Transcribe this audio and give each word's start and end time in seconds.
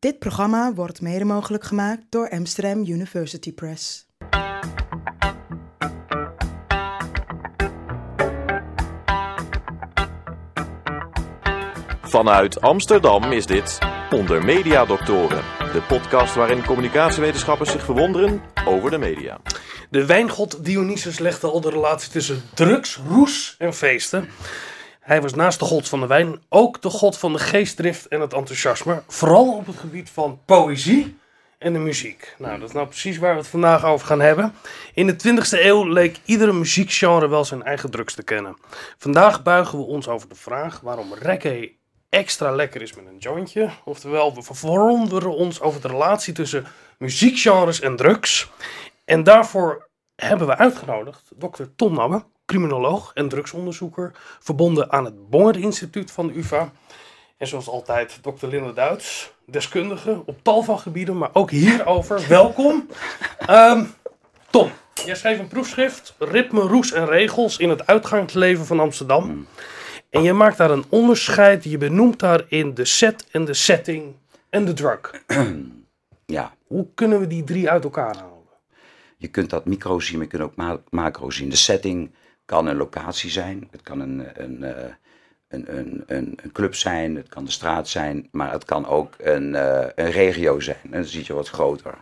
Dit 0.00 0.18
programma 0.18 0.72
wordt 0.74 1.00
mede 1.00 1.24
mogelijk 1.24 1.64
gemaakt 1.64 2.02
door 2.08 2.30
Amsterdam 2.30 2.78
University 2.78 3.52
Press. 3.52 4.06
Vanuit 12.02 12.60
Amsterdam 12.60 13.32
is 13.32 13.46
dit 13.46 13.78
Onder 14.10 14.44
Media 14.44 14.84
Doctoren, 14.84 15.42
de 15.72 15.82
podcast 15.88 16.34
waarin 16.34 16.64
communicatiewetenschappers 16.64 17.70
zich 17.70 17.84
verwonderen 17.84 18.42
over 18.64 18.90
de 18.90 18.98
media. 18.98 19.40
De 19.90 20.06
wijngod 20.06 20.64
Dionysus 20.64 21.18
legde 21.18 21.46
al 21.50 21.60
de 21.60 21.70
relatie 21.70 22.10
tussen 22.10 22.42
drugs, 22.54 23.00
roes 23.08 23.54
en 23.58 23.74
feesten. 23.74 24.28
Hij 25.08 25.20
was 25.20 25.34
naast 25.34 25.58
de 25.58 25.64
god 25.64 25.88
van 25.88 26.00
de 26.00 26.06
wijn 26.06 26.42
ook 26.48 26.82
de 26.82 26.90
god 26.90 27.18
van 27.18 27.32
de 27.32 27.38
geestdrift 27.38 28.08
en 28.08 28.20
het 28.20 28.32
enthousiasme. 28.32 29.02
Vooral 29.06 29.56
op 29.56 29.66
het 29.66 29.76
gebied 29.76 30.10
van 30.10 30.40
poëzie 30.44 31.18
en 31.58 31.72
de 31.72 31.78
muziek. 31.78 32.34
Nou, 32.38 32.58
dat 32.58 32.68
is 32.68 32.74
nou 32.74 32.86
precies 32.86 33.18
waar 33.18 33.32
we 33.32 33.38
het 33.38 33.48
vandaag 33.48 33.84
over 33.84 34.06
gaan 34.06 34.20
hebben. 34.20 34.54
In 34.94 35.06
de 35.06 35.12
20e 35.12 35.62
eeuw 35.64 35.84
leek 35.84 36.20
iedere 36.24 36.52
muziekgenre 36.52 37.28
wel 37.28 37.44
zijn 37.44 37.62
eigen 37.62 37.90
drugs 37.90 38.14
te 38.14 38.22
kennen. 38.22 38.56
Vandaag 38.98 39.42
buigen 39.42 39.78
we 39.78 39.84
ons 39.84 40.08
over 40.08 40.28
de 40.28 40.34
vraag 40.34 40.80
waarom 40.80 41.14
reggae 41.14 41.76
extra 42.08 42.50
lekker 42.50 42.82
is 42.82 42.94
met 42.94 43.06
een 43.06 43.18
jointje. 43.18 43.70
Oftewel, 43.84 44.34
we 44.34 44.42
verwonderen 44.42 45.34
ons 45.34 45.60
over 45.60 45.80
de 45.80 45.88
relatie 45.88 46.34
tussen 46.34 46.66
muziekgenres 46.98 47.80
en 47.80 47.96
drugs. 47.96 48.50
En 49.04 49.22
daarvoor 49.22 49.87
hebben 50.26 50.46
we 50.46 50.56
uitgenodigd 50.56 51.30
dokter 51.36 51.74
Tom 51.76 51.94
Nabbe, 51.94 52.24
criminoloog 52.46 53.10
en 53.14 53.28
drugsonderzoeker, 53.28 54.12
verbonden 54.40 54.92
aan 54.92 55.04
het 55.04 55.30
Bonger 55.30 55.58
Instituut 55.58 56.10
van 56.10 56.26
de 56.26 56.38
UvA. 56.38 56.72
En 57.36 57.46
zoals 57.46 57.68
altijd 57.68 58.18
dokter 58.22 58.48
Linde 58.48 58.72
Duits, 58.72 59.32
deskundige 59.46 60.22
op 60.26 60.38
tal 60.42 60.62
van 60.62 60.78
gebieden, 60.78 61.18
maar 61.18 61.30
ook 61.32 61.50
hierover. 61.50 62.28
Welkom. 62.28 62.86
Ehm, 63.46 63.84
Tom, 64.50 64.70
jij 65.04 65.14
schreef 65.14 65.38
een 65.38 65.48
proefschrift, 65.48 66.14
Ritme, 66.18 66.60
Roes 66.60 66.92
en 66.92 67.06
Regels 67.06 67.58
in 67.58 67.68
het 67.68 67.86
uitgangsleven 67.86 68.66
van 68.66 68.80
Amsterdam. 68.80 69.46
En 70.10 70.22
je 70.22 70.32
maakt 70.32 70.56
daar 70.56 70.70
een 70.70 70.84
onderscheid, 70.88 71.64
je 71.64 71.78
benoemt 71.78 72.18
daarin 72.18 72.74
de 72.74 72.84
set 72.84 73.26
en 73.30 73.44
de 73.44 73.54
setting 73.54 74.14
en 74.50 74.64
de 74.64 74.72
drug. 74.72 75.10
Ja, 76.26 76.54
Hoe 76.66 76.86
kunnen 76.94 77.20
we 77.20 77.26
die 77.26 77.44
drie 77.44 77.70
uit 77.70 77.84
elkaar 77.84 78.16
halen? 78.16 78.37
Je 79.18 79.28
kunt 79.28 79.50
dat 79.50 79.64
micro 79.64 80.00
zien, 80.00 80.16
maar 80.16 80.24
je 80.24 80.30
kunt 80.30 80.42
ook 80.42 80.56
ma- 80.56 80.82
macro 80.90 81.30
zien. 81.30 81.48
De 81.48 81.56
setting 81.56 82.10
kan 82.44 82.66
een 82.66 82.76
locatie 82.76 83.30
zijn, 83.30 83.68
het 83.70 83.82
kan 83.82 84.00
een, 84.00 84.42
een, 84.42 84.62
eh, 84.62 84.92
een, 85.48 85.76
een, 85.78 86.02
een, 86.06 86.38
club 86.52 86.74
zijn, 86.74 87.16
het 87.16 87.28
kan 87.28 87.44
de 87.44 87.50
straat 87.50 87.88
zijn, 87.88 88.28
maar 88.32 88.52
het 88.52 88.64
kan 88.64 88.86
ook 88.86 89.14
een, 89.18 89.54
eh, 89.54 89.86
een 89.94 90.10
regio 90.10 90.60
zijn. 90.60 90.78
Dan 90.90 91.04
zie 91.04 91.24
je 91.26 91.32
wat 91.34 91.48
groter. 91.48 91.94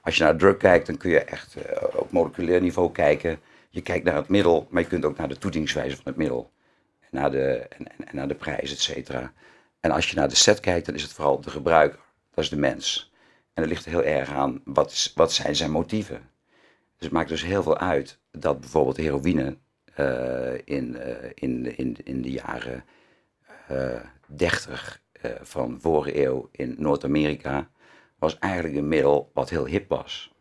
Als 0.00 0.16
je 0.16 0.22
naar 0.22 0.36
drug 0.36 0.56
kijkt, 0.56 0.86
dan 0.86 0.96
kun 0.96 1.10
je 1.10 1.20
echt 1.20 1.54
eh, 1.56 1.82
op 1.92 2.10
moleculair 2.10 2.60
niveau 2.60 2.92
kijken. 2.92 3.38
Je 3.70 3.80
kijkt 3.82 4.04
naar 4.04 4.16
het 4.16 4.28
middel, 4.28 4.66
maar 4.70 4.82
je 4.82 4.88
kunt 4.88 5.04
ook 5.04 5.16
naar 5.16 5.28
de 5.28 5.38
toedingswijze 5.38 5.96
van 5.96 6.04
het 6.04 6.16
middel. 6.16 6.50
En 7.00 7.08
naar 7.10 7.30
de, 7.30 7.68
en, 7.68 7.86
naar 8.12 8.28
de 8.28 8.34
prijs, 8.34 8.72
et 8.72 8.80
cetera. 8.80 9.32
En 9.80 9.90
als 9.90 10.10
je 10.10 10.16
naar 10.16 10.28
de 10.28 10.34
set 10.34 10.60
kijkt, 10.60 10.86
dan 10.86 10.94
is 10.94 11.02
het 11.02 11.12
vooral 11.12 11.40
de 11.40 11.50
gebruiker. 11.50 12.00
Dat 12.34 12.44
is 12.44 12.50
de 12.50 12.56
mens. 12.56 13.12
En 13.54 13.62
dat 13.62 13.70
ligt 13.72 13.84
heel 13.84 14.02
erg 14.02 14.30
aan, 14.30 14.60
wat, 14.64 15.12
wat 15.14 15.32
zijn 15.32 15.56
zijn 15.56 15.70
motieven? 15.70 16.34
Dus 16.96 17.06
het 17.06 17.12
maakt 17.12 17.28
dus 17.28 17.44
heel 17.44 17.62
veel 17.62 17.78
uit 17.78 18.18
dat 18.30 18.60
bijvoorbeeld 18.60 18.96
heroïne 18.96 19.56
eh, 19.94 20.54
in, 20.64 20.96
eh, 20.96 21.30
in, 21.34 21.76
in, 21.76 21.96
in 22.04 22.22
de 22.22 22.30
jaren 22.30 22.84
eh 23.66 24.00
30 24.26 25.02
eh, 25.12 25.30
van 25.40 25.80
vorige 25.80 26.24
eeuw 26.24 26.48
in 26.52 26.74
Noord-Amerika 26.78 27.70
was 28.18 28.38
eigenlijk 28.38 28.76
een 28.76 28.88
middel 28.88 29.30
wat 29.34 29.50
heel 29.50 29.66
hip 29.66 29.88
was. 29.88 30.34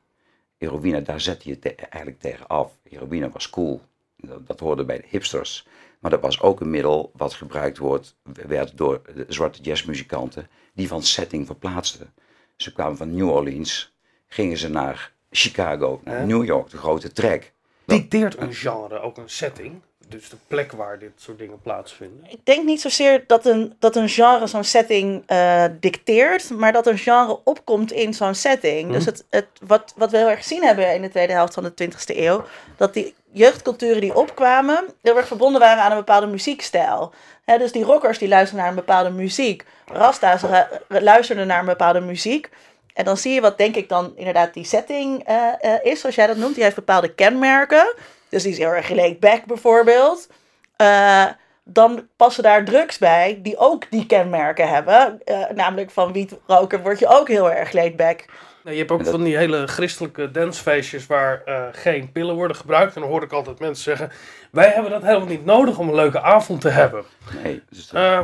Heroïne, 0.58 1.02
daar 1.02 1.22
zette 1.22 1.50
je 1.50 1.76
eigenlijk 1.76 2.20
tegen 2.20 2.48
af. 2.48 2.78
Heroïne 2.84 3.30
was 3.30 3.50
cool. 3.50 3.82
Dat, 4.18 4.48
dat 4.48 4.60
hoorde 4.60 4.86
bij 4.86 4.98
de 4.98 5.08
hipsters. 5.08 5.68
Maar 6.00 6.12
dat 6.12 6.22
was 6.22 6.42
ook 6.42 6.60
een 6.60 6.70
middel 6.70 7.12
wat 7.16 7.34
gebruikt 7.34 7.78
wordt, 7.78 8.16
werd 8.24 8.78
door 8.78 9.02
de 9.16 9.26
zwarte 9.28 9.62
jazzmuzikanten 9.62 10.50
die 10.74 10.88
van 10.88 11.04
setting 11.04 11.46
verplaatsten. 11.46 12.14
Ze 12.56 12.74
kwamen 12.74 12.98
van 12.98 13.16
New 13.16 13.30
Orleans, 13.30 13.96
gingen 14.28 14.58
ze 14.58 14.70
naar 14.70 15.15
Chicago, 15.36 16.02
naar 16.04 16.26
New 16.26 16.46
York, 16.46 16.70
de 16.70 16.78
grote 16.78 17.12
trek. 17.12 17.54
Dicteert 17.86 18.38
een 18.40 18.54
genre 18.54 19.00
ook 19.00 19.18
een 19.18 19.30
setting? 19.30 19.82
Dus 20.08 20.30
de 20.30 20.36
plek 20.48 20.72
waar 20.72 21.00
dit 21.00 21.12
soort 21.16 21.38
dingen 21.38 21.62
plaatsvinden? 21.62 22.26
Ik 22.32 22.40
denk 22.46 22.66
niet 22.66 22.82
zozeer 22.82 23.24
dat 23.28 23.46
een, 23.46 23.76
dat 23.80 23.96
een 23.96 24.10
genre 24.10 24.48
zo'n 24.48 24.64
setting 24.64 25.24
eh, 25.26 25.66
dicteert, 25.80 26.50
maar 26.50 26.72
dat 26.74 26.88
een 26.88 26.98
genre 26.98 27.40
opkomt 27.44 27.92
in 27.92 28.14
zo'n 28.14 28.34
setting. 28.36 28.92
Dus 28.92 29.06
het, 29.06 29.26
het, 29.30 29.48
wat, 29.68 29.94
wat 29.96 30.12
we 30.12 30.18
heel 30.18 30.30
erg 30.30 30.40
gezien 30.40 30.64
hebben 30.64 30.94
in 30.94 31.02
de 31.02 31.10
tweede 31.10 31.34
helft 31.34 31.54
van 31.54 31.64
de 31.64 31.74
20e 31.84 32.16
eeuw, 32.18 32.46
dat 32.78 32.94
die 32.94 33.14
jeugdculturen 33.32 34.02
die 34.02 34.16
opkwamen, 34.16 34.86
heel 35.02 35.18
erg 35.18 35.28
verbonden 35.28 35.62
waren 35.62 35.84
aan 35.84 35.92
een 35.92 35.98
bepaalde 35.98 36.28
muziekstijl. 36.28 37.14
Hè, 37.46 37.58
dus 37.58 37.72
die 37.72 37.84
rockers 37.84 38.18
die 38.18 38.28
luisterden 38.28 38.60
naar 38.66 38.70
een 38.74 38.80
bepaalde 38.86 39.10
muziek, 39.10 39.66
Rasta's 39.86 40.42
ra- 40.42 40.70
luisterden 40.88 41.48
naar 41.48 41.60
een 41.60 41.66
bepaalde 41.66 42.00
muziek. 42.02 42.50
En 42.96 43.06
dan 43.06 43.18
zie 43.18 43.34
je 43.34 43.42
wat 43.42 43.58
denk 43.58 43.76
ik 43.76 43.90
dan 43.90 44.14
inderdaad 44.16 44.54
die 44.54 44.64
setting 44.64 45.24
eh, 45.26 45.36
eh, 45.60 45.74
is, 45.84 46.00
zoals 46.00 46.16
jij 46.16 46.28
dat 46.28 46.38
noemt. 46.38 46.56
Die 46.56 46.64
heeft 46.64 46.76
bepaalde 46.76 47.14
kenmerken. 47.14 47.94
Dus 48.30 48.44
die 48.44 48.52
is 48.52 48.58
heel 48.58 48.74
erg 48.74 48.90
laid 48.90 49.20
back 49.20 49.46
bijvoorbeeld. 49.46 50.28
Eh, 50.76 51.26
dan 51.64 52.08
passen 52.16 52.44
daar 52.44 52.66
drugs 52.66 52.98
bij 52.98 53.40
die 53.44 53.58
ook 53.58 53.92
die 53.92 54.06
kenmerken 54.06 54.70
hebben. 54.70 55.22
Eh, 55.26 55.50
namelijk 55.54 55.92
van 55.92 56.12
wiet 56.14 56.36
roken 56.48 56.82
word 56.82 57.00
je 57.00 57.08
ook 57.08 57.28
heel 57.28 57.52
erg 57.52 57.72
laid 57.72 57.96
back. 57.96 58.26
Nee, 58.64 58.74
je 58.74 58.80
hebt 58.80 58.92
ook 58.92 59.06
van 59.06 59.24
die 59.24 59.38
hele 59.38 59.68
christelijke 59.68 60.32
dancefeestjes 60.32 61.06
waar 61.08 61.42
eh, 61.46 61.64
geen 61.72 62.12
pillen 62.12 62.36
worden 62.36 62.58
gebruikt. 62.58 62.96
En 62.96 63.02
dan 63.02 63.10
hoor 63.10 63.24
ik 63.24 63.32
altijd 63.32 63.60
mensen 63.60 63.84
zeggen: 63.84 64.12
Wij 64.52 64.70
hebben 64.70 64.92
dat 64.92 65.02
helemaal 65.04 65.28
niet 65.28 65.46
nodig 65.46 65.78
om 65.80 65.88
een 65.90 65.96
leuke 65.96 66.22
avond 66.22 66.62
te 66.62 66.70
hebben. 66.70 67.04
Nee, 67.44 67.64
dus 67.70 67.88
dat- 67.88 68.02
Eh, 68.02 68.20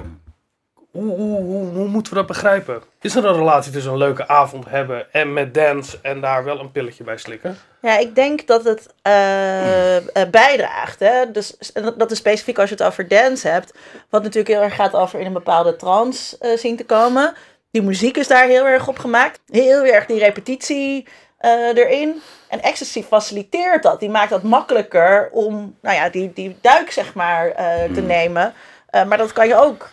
Hoe, 0.91 1.16
hoe, 1.16 1.41
hoe, 1.41 1.66
hoe 1.74 1.88
moeten 1.88 2.12
we 2.13 2.18
dat 2.19 2.28
begrijpen? 2.28 2.81
Is 3.02 3.16
er 3.16 3.25
een 3.25 3.35
relatie 3.35 3.72
tussen 3.72 3.91
een 3.91 3.97
leuke 3.97 4.28
avond 4.28 4.66
hebben 4.69 5.13
en 5.13 5.34
met 5.34 5.53
dance 5.53 5.97
en 6.02 6.22
daar 6.22 6.44
wel 6.44 6.59
een 6.59 6.72
pilletje 6.72 7.03
bij 7.03 7.18
slikken? 7.18 7.57
Ja, 7.81 7.97
ik 7.97 8.16
denk 8.16 8.47
dat 8.47 8.63
het 8.63 8.94
eh, 9.02 9.96
eh, 9.97 10.03
bijdraagt. 10.31 11.00
Hè? 11.00 11.31
Dus 11.31 11.57
dat- 11.97 12.12
is 12.12 12.18
specifiek 12.18 12.59
als 12.59 12.69
je 12.69 12.75
het 12.75 12.84
over 12.84 13.07
dance 13.07 13.47
hebt. 13.47 13.74
Wat 14.09 14.22
natuurlijk 14.24 14.53
heel 14.53 14.62
erg 14.63 14.75
gaat 14.75 14.94
over 14.96 15.19
in 15.19 15.25
een 15.25 15.34
bepaalde 15.34 15.75
trance 15.75 16.38
eh, 16.40 16.57
zien 16.57 16.78
te 16.78 16.85
komen. 16.85 17.34
Die 17.72 17.81
muziek 17.81 18.18
is 18.18 18.28
daar 18.28 18.47
heel 18.47 18.68
erg 18.68 18.88
op 18.88 19.00
gemaakt. 19.00 19.40
Heel 19.50 19.85
erg 19.85 20.06
die 20.06 20.19
repetitie 20.19 21.08
eh, 21.38 21.52
erin. 21.78 22.22
En 22.47 22.62
ecstasy 22.62 23.03
faciliteert 23.03 23.84
dat. 23.84 24.00
Die 24.00 24.09
maakt 24.09 24.29
dat 24.29 24.44
makkelijker 24.44 25.29
om 25.31 25.75
nou 25.81 25.96
ja, 25.96 26.09
die, 26.09 26.34
die 26.34 26.58
duik 26.62 26.91
zeg 26.91 27.13
maar 27.13 27.47
eh, 27.52 27.94
te 27.94 28.02
nemen. 28.02 28.53
Eh, 28.90 29.03
maar 29.06 29.18
dat 29.18 29.34
kan 29.34 29.47
je 29.47 29.56
ook 29.56 29.81
eh, 29.81 29.90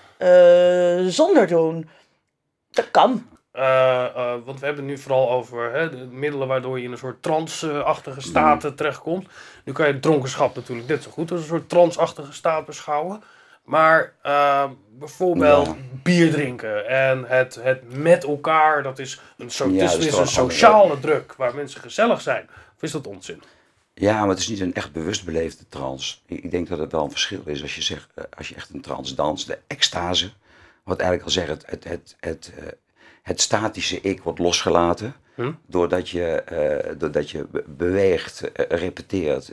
zonder 1.13 1.47
doen. 1.47 1.89
Dat 2.71 2.91
kan. 2.91 3.27
Eh, 3.53 4.05
eh, 4.05 4.35
want 4.45 4.61
we 4.61 4.67
hebben 4.67 4.85
het 4.85 4.93
nu 4.95 4.99
vooral 4.99 5.31
over 5.31 5.73
hè, 5.73 5.91
de 5.91 5.97
middelen 5.97 6.49
waardoor 6.49 6.79
je 6.79 6.85
in 6.85 6.93
een 6.93 6.99
soort 6.99 7.23
trance-achtige 7.23 8.21
staat 8.21 8.65
eh, 8.65 8.71
terechtkomt. 8.71 9.27
Nu 9.65 9.73
kan 9.73 9.87
je 9.87 9.99
dronkenschap 10.01 10.55
natuurlijk 10.55 10.89
net 10.89 11.03
zo 11.03 11.11
goed 11.11 11.31
als 11.31 11.41
een 11.41 11.47
soort 11.47 11.69
trance-achtige 11.69 12.33
staat 12.33 12.67
beschouwen. 12.67 13.23
Maar 13.65 14.13
eh, 14.23 14.65
bijvoorbeeld 14.91 15.67
Ja. 15.67 15.75
bier 16.03 16.31
drinken 16.31 16.89
en 16.89 17.25
het, 17.27 17.55
het 17.63 17.97
met 17.97 18.25
elkaar, 18.25 18.83
dat 18.83 18.99
is 18.99 19.21
een, 19.39 19.51
so 19.51 19.69
Ja, 19.69 19.85
is, 19.85 19.91
dat 19.91 20.01
is 20.01 20.07
is 20.07 20.13
toch 20.13 20.21
een 20.21 20.27
sociale 20.29 20.99
druk 21.01 21.35
waar 21.37 21.55
mensen 21.55 21.81
gezellig 21.81 22.21
zijn. 22.21 22.49
Of 22.77 22.83
is 22.83 22.91
dat 22.93 23.07
onzin? 23.07 23.43
Ja, 24.01 24.21
maar 24.21 24.29
het 24.29 24.39
is 24.39 24.49
niet 24.49 24.61
een 24.61 24.75
echt 24.75 24.93
bewust 24.93 25.25
beleefde 25.25 25.65
trance. 25.69 26.17
Ik 26.27 26.51
denk 26.51 26.69
dat 26.69 26.79
het 26.79 26.93
wel 26.93 27.05
een 27.05 27.11
verschil 27.11 27.43
is 27.45 27.63
als 27.63 27.75
je, 27.75 27.83
zegt, 27.83 28.09
eh, 28.15 28.25
als 28.37 28.49
je 28.49 28.55
echt 28.55 28.71
een 28.75 28.81
trance 28.81 29.15
danst. 29.15 29.47
De 29.47 29.59
extase, 29.67 30.31
wat 30.85 30.99
eigenlijk 30.99 31.25
al 31.29 31.35
zegt, 31.35 31.49
het, 31.49 31.65
het, 31.71 31.85
het, 31.85 32.17
het, 32.21 32.53
eh, 32.59 32.67
het 33.23 33.41
statische 33.41 34.01
ik 34.01 34.23
wordt 34.23 34.39
losgelaten. 34.39 35.15
Hm? 35.35 35.53
Doordat 35.67 36.09
je, 36.09 36.25
eh, 36.25 36.95
doordat 36.99 37.31
je 37.31 37.47
be- 37.51 37.65
beweegt, 37.67 38.43
repeteert. 38.69 39.51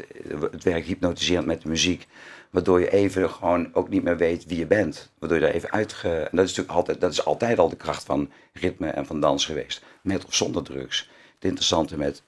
Het 0.51 0.63
werkt 0.63 0.88
hypnotiserend 0.88 1.45
met 1.45 1.62
de 1.62 1.69
muziek. 1.69 2.07
Waardoor 2.50 2.80
je 2.80 2.91
even 2.91 3.30
gewoon 3.30 3.69
ook 3.74 3.89
niet 3.89 4.03
meer 4.03 4.18
weet 4.18 4.45
wie 4.45 4.57
je 4.57 4.65
bent. 4.68 5.12
Waardoor 5.19 5.38
je 5.38 5.44
daar 5.45 5.53
even. 5.53 5.69
En 5.69 5.88
dat 6.31 6.45
is 6.45 6.50
natuurlijk 6.56 6.71
altijd, 6.71 7.01
dat 7.01 7.12
is 7.12 7.25
altijd 7.25 7.59
al 7.59 7.69
de 7.69 7.75
kracht 7.75 8.03
van 8.03 8.31
ritme 8.53 8.89
en 8.89 9.06
van 9.06 9.19
dans 9.19 9.45
geweest. 9.45 9.83
Met 10.01 10.25
of 10.25 10.36
zonder 10.36 10.63
drugs. 10.63 11.09
Het 11.36 11.44
interessante 11.44 11.98
met, 11.98 12.21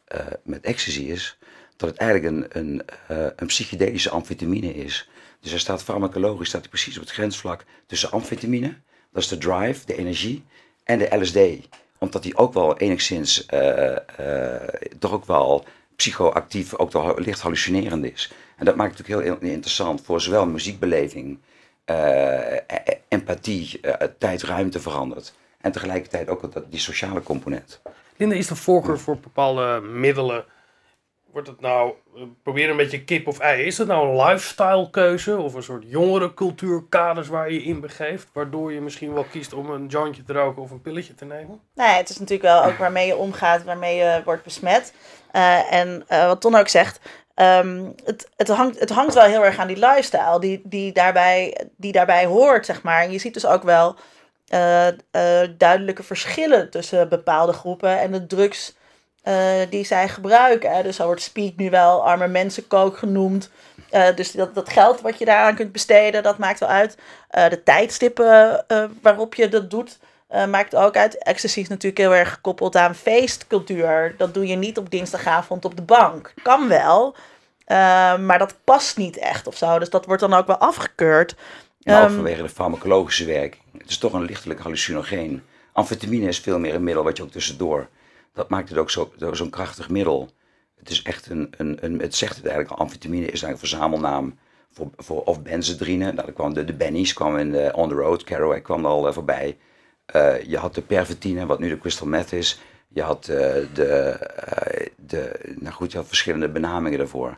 met 0.44 0.64
ecstasy 0.66 1.02
is 1.02 1.38
dat 1.78 1.90
het 1.90 1.98
eigenlijk 2.00 2.36
een, 2.36 2.60
een, 2.60 2.82
eh, 3.08 3.26
een 3.36 3.48
psychedelische 3.48 4.10
amfetamine 4.10 4.74
is. 4.74 5.10
Dus 5.40 5.52
hij 5.52 5.60
staat 5.60 5.84
farmacologisch 5.84 6.48
staat 6.48 6.62
hij 6.62 6.70
precies 6.70 6.96
op 6.96 7.02
het 7.02 7.12
grensvlak 7.12 7.66
tussen 7.86 8.12
amfetamine, 8.12 8.76
dat 9.12 9.24
is 9.24 9.30
de 9.30 9.38
drive, 9.38 9.86
de 9.86 9.96
energie, 9.96 10.44
en 10.84 11.00
de 11.00 11.18
LSD. 11.20 11.68
Omdat 11.98 12.24
die 12.24 12.38
ook 12.38 12.54
wel 12.54 12.78
enigszins, 12.78 13.46
eh, 13.46 13.96
eh, 13.96 14.68
toch 15.00 15.12
ook 15.12 15.26
wel 15.26 15.66
psychoactief, 15.96 16.76
ook 16.76 16.90
toch 16.90 17.18
licht 17.18 17.42
hallucinerend 17.42 18.06
is. 18.06 18.32
En 18.58 18.66
dat 18.66 18.76
maakt 18.76 18.98
het 18.98 19.08
natuurlijk 19.08 19.42
heel 19.42 19.50
interessant 19.50 20.02
voor 20.02 20.22
zowel 20.22 20.46
muziekbeleving, 20.46 21.40
eh, 21.86 22.54
e- 22.54 23.00
empathie, 23.08 23.80
eh, 23.82 24.08
tijd-ruimte 24.18 24.80
verandert. 24.80 25.34
En 25.62 25.72
tegelijkertijd 25.72 26.30
ook 26.30 26.54
dat, 26.54 26.72
die 26.72 26.80
sociale 26.80 27.24
component. 27.24 27.82
Linda, 28.18 28.36
is 28.36 28.48
de 28.48 28.56
voorkeur 28.56 29.00
voor 29.00 29.18
bepaalde 29.18 29.82
middelen? 29.82 30.46
Wordt 31.38 31.52
het 31.52 31.62
nou, 31.62 31.94
probeer 32.44 32.70
een 32.70 32.78
beetje 32.78 33.04
kip 33.04 33.28
of 33.28 33.40
ei. 33.40 33.64
Is 33.64 33.78
het 33.78 33.88
nou 33.88 34.08
een 34.08 34.26
lifestyle 34.26 34.90
keuze 34.90 35.38
of 35.38 35.54
een 35.54 35.64
soort 35.64 35.84
jongerencultuurkaders 35.88 37.28
waar 37.28 37.52
je 37.52 37.64
in 37.64 37.80
begeeft? 37.80 38.28
Waardoor 38.34 38.74
je 38.74 38.82
misschien 38.82 39.14
wel 39.14 39.24
kiest 39.24 39.54
om 39.54 39.70
een 39.70 39.88
jointje 39.88 40.24
te 40.24 40.34
roken 40.34 40.62
of 40.62 40.72
een 40.72 40.82
pilletje 40.82 41.16
te 41.16 41.26
nemen? 41.26 41.60
Nee, 41.74 41.96
het 41.96 42.10
is 42.10 42.20
natuurlijk 42.20 42.50
wel 42.50 42.64
ook 42.64 42.78
waarmee 42.78 43.08
je 43.08 43.16
omgaat, 43.16 43.64
waarmee 43.64 43.96
je 43.96 44.22
wordt 44.26 44.44
besmet. 44.44 44.94
Uh, 45.34 45.74
en 45.74 46.06
uh, 46.10 46.26
wat 46.26 46.42
Ton 46.42 46.56
ook 46.56 46.68
zegt, 46.68 47.00
um, 47.36 47.94
het, 48.04 48.30
het, 48.36 48.48
hangt, 48.48 48.80
het 48.80 48.90
hangt 48.90 49.14
wel 49.14 49.26
heel 49.26 49.46
erg 49.46 49.58
aan 49.58 49.68
die 49.68 49.80
lifestyle 49.80 50.40
die, 50.40 50.62
die, 50.64 50.92
daarbij, 50.92 51.68
die 51.76 51.92
daarbij 51.92 52.26
hoort, 52.26 52.66
zeg 52.66 52.82
maar. 52.84 53.02
En 53.02 53.12
je 53.12 53.20
ziet 53.20 53.34
dus 53.34 53.46
ook 53.46 53.64
wel 53.64 53.96
uh, 54.54 54.88
duidelijke 55.58 56.04
verschillen 56.04 56.70
tussen 56.70 57.10
bepaalde 57.10 57.54
groepen 57.54 58.00
en 58.00 58.12
de 58.12 58.28
drugs 58.28 58.77
die 59.70 59.86
zij 59.86 60.10
gebruiken. 60.10 60.84
Dus 60.84 60.96
zo 60.96 61.06
wordt 61.06 61.22
speed 61.22 61.58
nu 61.58 61.70
wel 61.70 62.06
arme 62.06 62.28
mensenkook 62.28 62.98
genoemd. 62.98 63.50
dus 64.16 64.32
dat, 64.32 64.56
dat 64.56 64.70
geld 64.70 65.02
wat 65.02 65.20
je 65.20 65.26
daaraan 65.26 65.56
kunt 65.56 65.72
besteden, 65.72 66.24
dat 66.24 66.38
maakt 66.38 66.60
wel 66.60 66.70
uit. 66.70 66.98
de 67.30 67.62
tijdstippen 67.64 68.66
waarop 69.02 69.36
je 69.36 69.50
dat 69.50 69.70
doet, 69.70 70.00
maakt 70.50 70.76
ook 70.76 70.98
uit. 70.98 71.24
Ecstasy 71.24 71.60
is 71.60 71.68
natuurlijk 71.68 72.02
heel 72.02 72.16
erg 72.16 72.34
gekoppeld 72.34 72.76
aan 72.76 72.96
feestcultuur. 72.96 74.16
Dat 74.18 74.34
doe 74.34 74.48
je 74.48 74.56
niet 74.56 74.78
op 74.78 74.92
dinsdagavond 74.92 75.66
op 75.66 75.76
de 75.76 75.82
bank. 75.82 76.34
Kan 76.44 76.68
wel, 76.68 77.16
maar 78.18 78.40
dat 78.40 78.56
past 78.64 78.98
niet 78.98 79.18
echt 79.18 79.48
of 79.48 79.58
zo. 79.58 79.80
Dus 79.80 79.90
dat 79.90 80.06
wordt 80.06 80.22
dan 80.22 80.34
ook 80.34 80.48
wel 80.48 80.58
afgekeurd. 80.58 81.36
Maar 81.84 82.04
ook 82.04 82.10
vanwege 82.10 82.42
de 82.42 82.50
farmacologische 82.50 83.26
werking. 83.26 83.64
Het 83.78 83.90
is 83.90 83.98
toch 83.98 84.14
een 84.14 84.26
lichtelijk 84.26 84.60
hallucinogeen. 84.60 85.44
Amfetamine 85.74 86.28
is 86.28 86.40
veel 86.40 86.60
meer 86.60 86.76
een 86.76 86.84
middel 86.84 87.04
wat 87.04 87.18
je 87.18 87.24
ook 87.24 87.32
tussendoor. 87.32 87.88
Dat 88.38 88.50
maakt 88.50 88.70
het 88.70 88.78
ook 88.78 88.90
zo'n 88.90 89.12
zo 89.34 89.50
krachtig 89.50 89.90
middel. 89.90 90.30
Het 90.76 90.90
is 90.90 91.02
echt 91.02 91.30
een, 91.30 91.54
een, 91.58 91.78
een, 91.82 92.00
het 92.00 92.16
zegt 92.16 92.36
het 92.36 92.46
eigenlijk 92.46 92.76
al. 92.76 92.86
Amfetamine 92.86 93.26
is 93.26 93.42
eigenlijk 93.42 93.62
een 93.62 93.68
verzamelnaam 93.70 94.38
voor, 94.72 94.90
voor 94.98 95.24
of 95.24 95.42
benzedrine. 95.42 96.12
Nou, 96.12 96.32
kwam 96.32 96.54
de, 96.54 96.66
de 96.66 96.74
Bennies 96.74 97.14
kwamen 97.14 97.40
in 97.40 97.52
de 97.52 97.72
On 97.74 97.90
The 97.90 97.96
Road. 97.96 98.24
Kerouac 98.24 98.64
kwam 98.64 98.86
al 98.86 99.08
uh, 99.08 99.14
voorbij. 99.14 99.58
Uh, 100.16 100.44
je 100.44 100.58
had 100.58 100.76
de 100.76 100.82
pervertine, 100.82 101.46
wat 101.46 101.60
nu 101.60 101.70
de 101.70 101.78
crystal 101.78 102.08
meth 102.08 102.32
is. 102.32 102.60
Je 102.88 103.02
had 103.02 103.28
uh, 103.28 103.38
de, 103.74 104.20
de, 104.96 105.40
nou 105.60 105.74
goed, 105.74 105.92
je 105.92 105.98
had 105.98 106.08
verschillende 106.08 106.50
benamingen 106.50 106.98
daarvoor. 106.98 107.38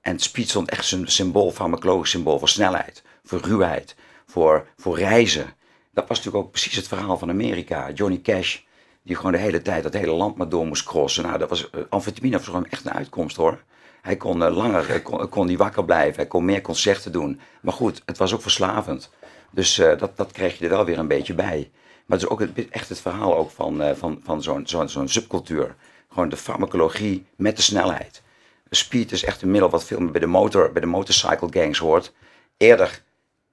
en 0.00 0.18
speed 0.18 0.48
stond 0.48 0.70
echt 0.70 0.92
een 0.92 1.08
symbool, 1.08 1.50
farmacologisch 1.50 2.10
symbool 2.10 2.38
voor 2.38 2.48
snelheid, 2.48 3.02
voor 3.24 3.40
ruwheid, 3.40 3.96
voor, 4.26 4.66
voor 4.76 4.98
reizen. 4.98 5.54
Dat 5.92 6.08
was 6.08 6.16
natuurlijk 6.18 6.44
ook 6.44 6.50
precies 6.50 6.76
het 6.76 6.88
verhaal 6.88 7.18
van 7.18 7.30
Amerika. 7.30 7.90
Johnny 7.90 8.20
Cash, 8.20 8.58
die 9.02 9.16
gewoon 9.16 9.32
de 9.32 9.38
hele 9.38 9.62
tijd 9.62 9.82
dat 9.82 9.92
hele 9.92 10.12
land 10.12 10.36
maar 10.36 10.48
door 10.48 10.66
moest 10.66 10.84
crossen. 10.84 11.24
Nou, 11.24 11.38
dat 11.38 11.48
was, 11.48 11.70
amfetamine 11.88 12.36
was 12.36 12.46
hem 12.46 12.64
echt 12.64 12.84
een 12.84 12.92
uitkomst 12.92 13.36
hoor. 13.36 13.62
Hij 14.02 14.16
kon 14.16 14.38
langer, 14.38 15.02
kon, 15.02 15.28
kon 15.28 15.46
die 15.46 15.58
wakker 15.58 15.84
blijven, 15.84 16.16
hij 16.16 16.26
kon 16.26 16.44
meer 16.44 16.60
concerten 16.60 17.12
doen. 17.12 17.40
Maar 17.62 17.72
goed, 17.72 18.02
het 18.04 18.18
was 18.18 18.34
ook 18.34 18.42
verslavend. 18.42 19.10
Dus 19.50 19.74
dat, 19.74 20.16
dat 20.16 20.32
kreeg 20.32 20.58
je 20.58 20.64
er 20.64 20.70
wel 20.70 20.84
weer 20.84 20.98
een 20.98 21.08
beetje 21.08 21.34
bij. 21.34 21.70
Maar 22.06 22.18
het 22.18 22.26
is 22.26 22.32
ook 22.32 22.40
echt 22.70 22.88
het 22.88 23.00
verhaal 23.00 23.36
ook 23.36 23.50
van, 23.50 23.96
van, 23.96 24.20
van 24.24 24.42
zo'n 24.42 24.66
zo'n 24.66 24.88
zo'n 24.88 25.08
subcultuur. 25.08 25.74
Gewoon 26.08 26.28
de 26.28 26.36
farmacologie 26.36 27.26
met 27.36 27.56
de 27.56 27.62
snelheid. 27.62 28.22
Speed 28.70 29.12
is 29.12 29.24
echt 29.24 29.42
een 29.42 29.50
middel 29.50 29.70
wat 29.70 29.84
veel 29.84 30.00
meer 30.00 30.10
bij 30.10 30.20
de, 30.20 30.26
motor, 30.26 30.72
bij 30.72 30.80
de 30.80 30.86
motorcycle 30.86 31.48
gangs 31.50 31.78
hoort. 31.78 32.12
Eerder, 32.56 33.02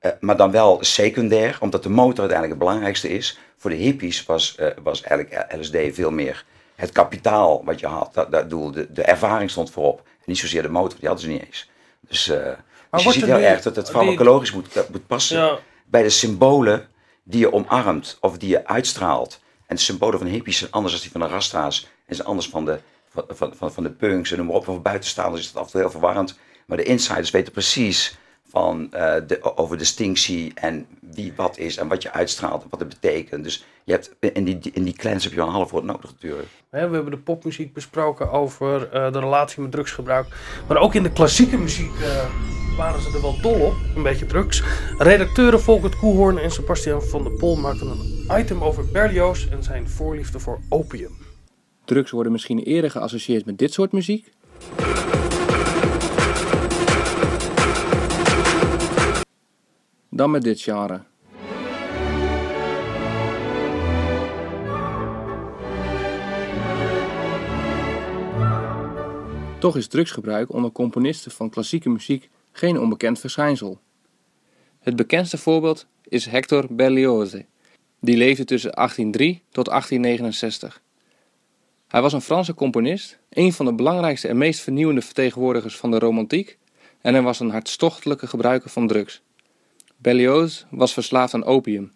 uh, 0.02 0.12
maar 0.20 0.38
dan 0.38 0.52
wel 0.52 0.78
secundair, 0.82 1.58
omdat 1.60 1.84
de 1.84 1.90
motor 1.90 2.20
uiteindelijk 2.20 2.50
het 2.50 2.60
belangrijkste 2.60 3.10
is. 3.10 3.40
Voor 3.58 3.70
de 3.70 3.76
hippies 3.76 4.26
was, 4.26 4.58
was 4.84 5.02
eigenlijk 5.02 5.54
LSD 5.60 5.78
veel 5.92 6.12
meer 6.12 6.46
het 6.76 6.92
kapitaal 6.92 7.64
wat 7.66 7.80
je 7.80 7.88
had. 7.88 8.14
Dat, 8.14 8.32
dat 8.32 8.50
doel, 8.50 8.72
de, 8.72 8.92
de 8.92 9.02
ervaring 9.02 9.50
stond 9.50 9.72
voorop. 9.72 10.00
En 10.00 10.24
niet 10.26 10.38
zozeer 10.38 10.62
de 10.62 10.70
motor, 10.70 11.00
die 11.00 11.08
hadden 11.08 11.26
ze 11.26 11.32
niet 11.32 11.46
eens. 11.46 11.70
Dus, 12.08 12.26
dus 12.92 13.04
je 13.04 13.12
ziet 13.12 13.26
heel 13.26 13.38
erg 13.38 13.62
dat 13.62 13.76
het 13.76 13.90
farmacologisch 13.90 14.52
die... 14.52 14.60
moet, 14.60 14.90
moet 14.90 15.08
passen. 15.08 15.38
Ja 15.38 15.60
bij 15.90 16.04
de 16.04 16.10
symbolen 16.10 16.88
die 17.24 17.40
je 17.40 17.54
omarmt 17.54 18.18
of 18.22 18.38
die 18.38 18.50
je 18.50 18.68
uitstraalt. 18.68 19.40
En 19.66 19.76
de 19.76 19.82
symbolen 19.82 20.18
van 20.18 20.28
de 20.28 20.34
hippies 20.34 20.58
zijn 20.58 20.72
anders 20.72 20.94
dan 20.94 21.02
die 21.02 21.12
van 21.12 21.22
de 21.22 21.28
rasta's. 21.28 21.88
En 22.06 22.16
zijn 22.16 22.28
anders 22.28 22.50
van 22.50 22.66
de, 22.66 22.80
van, 23.10 23.54
van, 23.56 23.74
van 23.74 23.84
de 23.84 23.92
punks 23.92 24.32
en 24.32 24.38
noem 24.38 24.46
maar 24.46 24.56
op. 24.56 24.64
Voor 24.64 24.82
buitenstaanders 24.82 25.42
is 25.42 25.52
dat 25.52 25.62
af 25.62 25.66
en 25.66 25.72
toe 25.72 25.82
heel 25.82 25.92
verwarrend. 25.92 26.40
Maar 26.66 26.78
de 26.78 26.84
insiders 26.84 27.32
weten 27.32 27.52
precies 27.52 28.18
van, 28.50 28.90
uh, 28.94 29.16
de, 29.28 29.58
over 29.58 29.78
distinctie 29.78 30.52
en 30.56 30.86
wie 31.00 31.34
wat 31.36 31.58
is 31.58 31.78
en 31.78 31.88
wat 31.88 32.02
je 32.02 32.12
uitstraalt 32.12 32.64
en 32.64 32.68
wat 32.70 32.80
het 32.80 32.90
betekent. 32.90 33.44
Dus 33.44 33.66
je 33.84 33.92
hebt, 33.92 34.16
in, 34.20 34.44
die, 34.44 34.72
in 34.74 34.84
die 34.84 34.94
clans 34.94 35.24
heb 35.24 35.34
je 35.34 35.42
al 35.42 35.48
een 35.48 35.54
half 35.54 35.72
woord 35.72 35.84
nodig 35.84 36.12
natuurlijk. 36.12 36.48
We 36.70 36.78
hebben 36.78 37.10
de 37.10 37.18
popmuziek 37.18 37.74
besproken 37.74 38.32
over 38.32 38.90
uh, 38.94 39.12
de 39.12 39.20
relatie 39.20 39.62
met 39.62 39.72
drugsgebruik. 39.72 40.28
Maar 40.68 40.78
ook 40.78 40.94
in 40.94 41.04
de 41.04 41.12
klassieke 41.12 41.58
muziek 41.58 41.94
uh, 42.00 42.26
waren 42.78 43.02
ze 43.02 43.12
er 43.16 43.22
wel 43.22 43.42
dol 43.42 43.60
op, 43.60 43.76
een 43.96 44.04
beetje 44.04 44.26
drugs. 44.26 44.64
Redacteuren 44.98 45.62
Volkert 45.62 45.96
Koehoorn 45.96 46.38
en 46.38 46.52
Sebastian 46.52 47.02
van 47.02 47.24
der 47.24 47.32
Pol 47.32 47.56
maakten 47.56 47.88
een 47.88 48.40
item 48.40 48.64
over 48.64 48.92
Berlioz 48.92 49.48
en 49.52 49.64
zijn 49.64 49.90
voorliefde 49.90 50.40
voor 50.40 50.60
opium. 50.70 51.12
Drugs 51.86 52.12
worden 52.12 52.32
misschien 52.32 52.60
eerder 52.60 52.92
geassocieerd 52.92 53.46
met 53.46 53.58
dit 53.58 53.74
soort 53.74 53.92
muziek. 53.92 54.32
Dan 60.18 60.32
met 60.32 60.44
dit 60.44 60.62
genre. 60.62 61.02
Toch 69.60 69.78
is 69.78 69.88
drugsgebruik 69.88 70.54
onder 70.54 70.72
componisten 70.72 71.32
van 71.32 71.50
klassieke 71.50 71.90
muziek 71.90 72.30
geen 72.52 72.80
onbekend 72.80 73.20
verschijnsel. 73.20 73.80
Het 74.80 74.96
bekendste 74.96 75.38
voorbeeld 75.38 75.86
is 76.04 76.26
Hector 76.26 76.66
Berlioz, 76.70 77.36
die 78.00 78.18
leefde 78.18 78.46
tussen 78.46 78.72
1803 78.72 79.42
tot 79.50 79.66
1869. 79.66 80.82
Hij 81.88 82.02
was 82.02 82.14
een 82.14 82.22
Franse 82.22 82.54
componist, 82.54 83.20
een 83.30 83.54
van 83.54 83.66
de 83.66 83.74
belangrijkste 83.74 84.28
en 84.28 84.38
meest 84.38 84.60
vernieuwende 84.60 85.02
vertegenwoordigers 85.02 85.78
van 85.78 85.92
de 85.92 86.00
romantiek, 86.00 86.58
en 87.02 87.14
hij 87.14 87.24
was 87.24 87.40
een 87.40 87.52
hartstochtelijke 87.52 88.28
gebruiker 88.28 88.70
van 88.70 88.88
drugs. 88.88 89.26
Berlioz 89.98 90.64
was 90.70 90.94
verslaafd 90.94 91.34
aan 91.34 91.44
opium. 91.44 91.92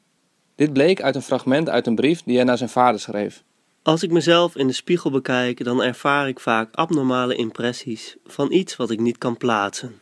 Dit 0.56 0.74
bleek 0.74 1.02
uit 1.02 1.16
een 1.16 1.22
fragment 1.22 1.70
uit 1.70 1.88
een 1.88 1.96
brief 1.96 2.24
die 2.24 2.36
hij 2.36 2.46
naar 2.46 2.58
zijn 2.58 2.70
vader 2.70 3.00
schreef. 3.00 3.44
Als 3.84 4.04
ik 4.04 4.12
mezelf 4.12 4.56
in 4.56 4.68
de 4.68 4.74
spiegel 4.74 5.12
bekijk, 5.12 5.64
dan 5.64 5.84
ervaar 5.84 6.28
ik 6.28 6.40
vaak 6.40 6.76
abnormale 6.76 7.36
impressies 7.36 8.16
van 8.26 8.52
iets 8.52 8.76
wat 8.76 8.92
ik 8.92 9.00
niet 9.00 9.18
kan 9.18 9.38
plaatsen. 9.38 10.00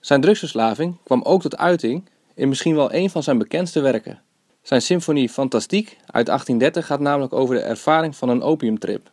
Zijn 0.00 0.20
drugsverslaving 0.20 0.96
kwam 1.02 1.22
ook 1.22 1.42
tot 1.42 1.56
uiting 1.56 2.08
in 2.34 2.48
misschien 2.48 2.74
wel 2.74 2.94
een 2.94 3.10
van 3.10 3.22
zijn 3.22 3.38
bekendste 3.38 3.80
werken. 3.80 4.22
Zijn 4.62 4.82
symfonie 4.82 5.28
Fantastiek 5.28 5.86
uit 6.06 6.26
1830 6.26 6.86
gaat 6.86 7.00
namelijk 7.00 7.32
over 7.32 7.54
de 7.54 7.60
ervaring 7.60 8.16
van 8.16 8.28
een 8.28 8.42
opiumtrip. 8.42 9.10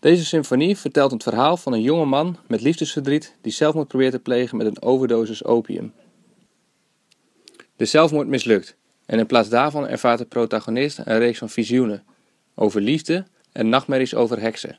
Deze 0.00 0.24
symfonie 0.24 0.76
vertelt 0.76 1.10
het 1.10 1.22
verhaal 1.22 1.56
van 1.56 1.72
een 1.72 1.82
jonge 1.82 2.04
man 2.04 2.36
met 2.46 2.60
liefdesverdriet 2.60 3.34
die 3.40 3.52
zelfmoord 3.52 3.88
probeert 3.88 4.12
te 4.12 4.18
plegen 4.18 4.56
met 4.56 4.66
een 4.66 4.82
overdosis 4.82 5.44
opium. 5.44 5.92
De 7.82 7.88
zelfmoord 7.88 8.28
mislukt 8.28 8.76
en 9.06 9.18
in 9.18 9.26
plaats 9.26 9.48
daarvan 9.48 9.88
ervaart 9.88 10.18
de 10.18 10.24
protagonist 10.24 10.98
een 10.98 11.18
reeks 11.18 11.38
van 11.38 11.50
visioenen 11.50 12.04
over 12.54 12.80
liefde 12.80 13.26
en 13.52 13.68
nachtmerries 13.68 14.14
over 14.14 14.40
heksen. 14.40 14.78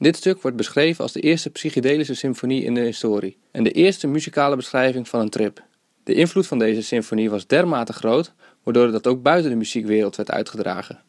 Dit 0.00 0.16
stuk 0.16 0.42
wordt 0.42 0.56
beschreven 0.56 1.02
als 1.02 1.12
de 1.12 1.20
eerste 1.20 1.50
psychedelische 1.50 2.14
symfonie 2.14 2.64
in 2.64 2.74
de 2.74 2.80
historie 2.80 3.36
en 3.50 3.64
de 3.64 3.70
eerste 3.70 4.06
muzikale 4.06 4.56
beschrijving 4.56 5.08
van 5.08 5.20
een 5.20 5.30
trip. 5.30 5.62
De 6.04 6.14
invloed 6.14 6.46
van 6.46 6.58
deze 6.58 6.82
symfonie 6.82 7.30
was 7.30 7.46
dermate 7.46 7.92
groot, 7.92 8.32
waardoor 8.62 8.90
dat 8.90 9.06
ook 9.06 9.22
buiten 9.22 9.50
de 9.50 9.56
muziekwereld 9.56 10.16
werd 10.16 10.30
uitgedragen. 10.30 11.02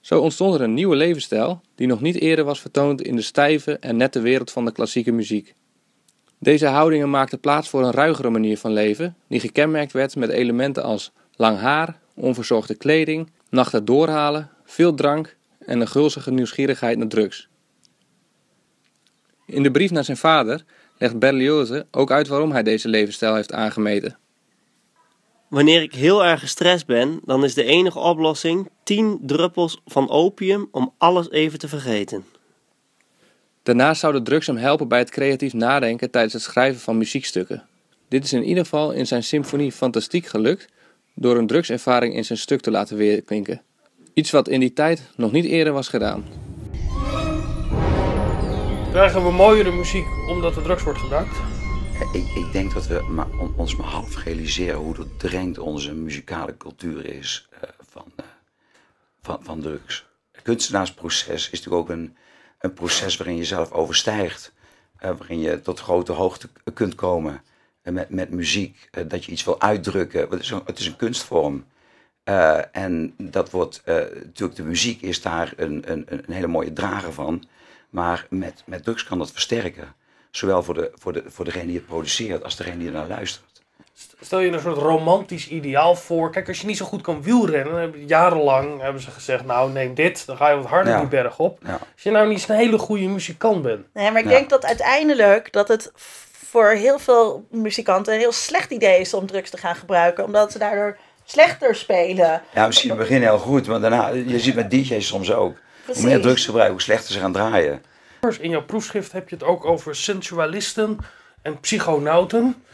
Zo 0.00 0.20
ontstond 0.20 0.54
er 0.54 0.60
een 0.60 0.74
nieuwe 0.74 0.96
levensstijl 0.96 1.60
die 1.74 1.86
nog 1.86 2.00
niet 2.00 2.20
eerder 2.20 2.44
was 2.44 2.60
vertoond 2.60 3.02
in 3.02 3.16
de 3.16 3.22
stijve 3.22 3.78
en 3.78 3.96
nette 3.96 4.20
wereld 4.20 4.50
van 4.50 4.64
de 4.64 4.72
klassieke 4.72 5.12
muziek. 5.12 5.54
Deze 6.38 6.66
houdingen 6.66 7.10
maakten 7.10 7.40
plaats 7.40 7.68
voor 7.68 7.82
een 7.82 7.90
ruigere 7.90 8.30
manier 8.30 8.58
van 8.58 8.72
leven, 8.72 9.16
die 9.28 9.40
gekenmerkt 9.40 9.92
werd 9.92 10.16
met 10.16 10.30
elementen 10.30 10.82
als 10.82 11.12
lang 11.36 11.58
haar, 11.58 11.98
onverzorgde 12.14 12.74
kleding, 12.74 13.30
nachten 13.50 13.84
doorhalen, 13.84 14.50
veel 14.64 14.94
drank 14.94 15.36
en 15.58 15.80
een 15.80 15.88
gulzige 15.88 16.30
nieuwsgierigheid 16.30 16.98
naar 16.98 17.08
drugs. 17.08 17.50
In 19.52 19.62
de 19.62 19.70
brief 19.70 19.90
naar 19.90 20.04
zijn 20.04 20.16
vader 20.16 20.64
legt 20.98 21.18
Berlioz 21.18 21.80
ook 21.90 22.10
uit 22.10 22.28
waarom 22.28 22.52
hij 22.52 22.62
deze 22.62 22.88
levensstijl 22.88 23.34
heeft 23.34 23.52
aangemeten. 23.52 24.18
Wanneer 25.48 25.82
ik 25.82 25.94
heel 25.94 26.24
erg 26.24 26.40
gestrest 26.40 26.86
ben, 26.86 27.20
dan 27.24 27.44
is 27.44 27.54
de 27.54 27.64
enige 27.64 27.98
oplossing 27.98 28.68
10 28.82 29.18
druppels 29.22 29.80
van 29.86 30.10
opium 30.10 30.68
om 30.70 30.94
alles 30.98 31.30
even 31.30 31.58
te 31.58 31.68
vergeten. 31.68 32.24
Daarnaast 33.62 34.00
zouden 34.00 34.24
drugs 34.24 34.46
hem 34.46 34.56
helpen 34.56 34.88
bij 34.88 34.98
het 34.98 35.10
creatief 35.10 35.52
nadenken 35.52 36.10
tijdens 36.10 36.32
het 36.32 36.42
schrijven 36.42 36.80
van 36.80 36.98
muziekstukken. 36.98 37.62
Dit 38.08 38.24
is 38.24 38.32
in 38.32 38.44
ieder 38.44 38.62
geval 38.62 38.92
in 38.92 39.06
zijn 39.06 39.22
symfonie 39.22 39.72
Fantastiek 39.72 40.26
gelukt 40.26 40.68
door 41.14 41.36
een 41.36 41.46
drugservaring 41.46 42.14
in 42.14 42.24
zijn 42.24 42.38
stuk 42.38 42.60
te 42.60 42.70
laten 42.70 42.96
weerklinken. 42.96 43.62
Iets 44.14 44.30
wat 44.30 44.48
in 44.48 44.60
die 44.60 44.72
tijd 44.72 45.10
nog 45.16 45.32
niet 45.32 45.44
eerder 45.44 45.72
was 45.72 45.88
gedaan. 45.88 46.24
Krijgen 48.92 49.24
we 49.24 49.30
mooiere 49.30 49.72
muziek 49.72 50.06
omdat 50.28 50.56
er 50.56 50.62
drugs 50.62 50.82
wordt 50.82 50.98
gebruikt? 50.98 51.36
Ik, 52.12 52.34
ik 52.34 52.52
denk 52.52 52.74
dat 52.74 52.86
we 52.86 53.24
ons 53.56 53.76
maar 53.76 53.86
half 53.86 54.24
realiseren 54.24 54.78
hoe 54.78 54.94
doordrenkt 54.94 55.58
onze 55.58 55.94
muzikale 55.94 56.56
cultuur 56.56 57.06
is 57.06 57.48
eh, 57.50 57.68
van, 57.88 58.12
eh, 58.16 58.24
van, 59.22 59.38
van 59.42 59.60
drugs. 59.60 60.06
Het 60.32 60.42
kunstenaarsproces 60.42 61.50
is 61.50 61.50
natuurlijk 61.50 61.82
ook 61.82 61.96
een, 61.96 62.16
een 62.58 62.72
proces 62.72 63.16
waarin 63.16 63.36
je 63.36 63.44
zelf 63.44 63.70
overstijgt. 63.70 64.52
eh, 64.98 65.10
waarin 65.18 65.40
je 65.40 65.60
tot 65.60 65.80
grote 65.80 66.12
hoogte 66.12 66.48
kunt 66.74 66.94
komen 66.94 67.42
met, 67.82 68.10
met 68.10 68.30
muziek. 68.30 68.88
dat 69.08 69.24
je 69.24 69.32
iets 69.32 69.44
wil 69.44 69.60
uitdrukken. 69.60 70.28
Het 70.30 70.40
is 70.40 70.50
een, 70.50 70.62
het 70.64 70.78
is 70.78 70.86
een 70.86 70.96
kunstvorm. 70.96 71.64
En 72.72 73.14
dat 73.16 73.50
wordt, 73.50 73.82
natuurlijk 73.84 74.56
de 74.56 74.64
muziek 74.64 75.02
is 75.02 75.22
daar 75.22 75.52
een, 75.56 75.92
een, 75.92 76.04
een 76.06 76.32
hele 76.32 76.46
mooie 76.46 76.72
drager 76.72 77.12
van. 77.12 77.44
Maar 77.92 78.26
met, 78.30 78.62
met 78.66 78.84
drugs 78.84 79.04
kan 79.04 79.18
dat 79.18 79.32
versterken. 79.32 79.94
Zowel 80.30 80.62
voor, 80.62 80.74
de, 80.74 80.90
voor, 80.94 81.12
de, 81.12 81.22
voor 81.26 81.44
degene 81.44 81.66
die 81.66 81.76
het 81.76 81.86
produceert 81.86 82.44
als 82.44 82.56
degene 82.56 82.78
die 82.78 82.86
er 82.86 82.92
naar 82.92 83.08
luistert. 83.08 83.44
Stel 84.20 84.38
je 84.38 84.50
een 84.50 84.60
soort 84.60 84.76
romantisch 84.76 85.48
ideaal 85.48 85.94
voor. 85.94 86.30
Kijk, 86.30 86.48
als 86.48 86.60
je 86.60 86.66
niet 86.66 86.76
zo 86.76 86.84
goed 86.84 87.02
kan 87.02 87.22
wielrennen, 87.22 88.06
jarenlang 88.06 88.80
hebben 88.80 89.02
ze 89.02 89.10
gezegd, 89.10 89.44
nou 89.44 89.72
neem 89.72 89.94
dit, 89.94 90.26
dan 90.26 90.36
ga 90.36 90.48
je 90.48 90.56
wat 90.56 90.66
harder 90.66 90.92
Ja. 90.92 90.98
die 90.98 91.08
berg 91.08 91.38
op. 91.38 91.58
Ja. 91.66 91.72
Als 91.72 92.02
je 92.02 92.10
nou 92.10 92.28
niet 92.28 92.40
zo'n 92.40 92.56
hele 92.56 92.78
goede 92.78 93.06
muzikant 93.06 93.62
bent. 93.62 93.86
Nee, 93.94 94.10
maar 94.10 94.20
ik 94.20 94.26
Ja. 94.26 94.30
denk 94.32 94.48
dat 94.50 94.64
uiteindelijk 94.64 95.52
dat 95.52 95.68
het 95.68 95.92
voor 96.46 96.68
heel 96.70 96.98
veel 96.98 97.46
muzikanten 97.50 98.12
een 98.14 98.18
heel 98.20 98.32
slecht 98.32 98.70
idee 98.70 99.00
is 99.00 99.14
om 99.14 99.26
drugs 99.26 99.50
te 99.50 99.56
gaan 99.56 99.74
gebruiken. 99.76 100.24
Omdat 100.24 100.52
ze 100.52 100.58
daardoor 100.58 100.96
slechter 101.24 101.74
spelen. 101.74 102.42
Ja, 102.54 102.66
misschien 102.66 102.90
in 102.90 102.96
het 102.98 103.08
begin 103.08 103.22
heel 103.22 103.38
goed, 103.38 103.66
maar 103.66 103.80
daarna, 103.80 104.08
je 104.08 104.38
ziet 104.38 104.54
met 104.54 104.70
DJ's 104.70 105.06
soms 105.06 105.32
ook. 105.32 105.56
Hoe 105.86 106.02
meer 106.02 106.20
drugs 106.20 106.44
gebruiken, 106.44 106.74
hoe 106.74 106.82
slechter 106.84 107.12
ze 107.12 107.18
gaan 107.20 107.32
draaien. 107.32 107.82
In 108.40 108.50
jouw 108.50 108.64
proefschrift 108.64 109.12
heb 109.12 109.28
je 109.28 109.34
het 109.34 109.44
ook 109.44 109.64
over 109.64 109.96
sensualisten 109.96 110.98
en 111.42 111.60
psychonauten. 111.60 112.64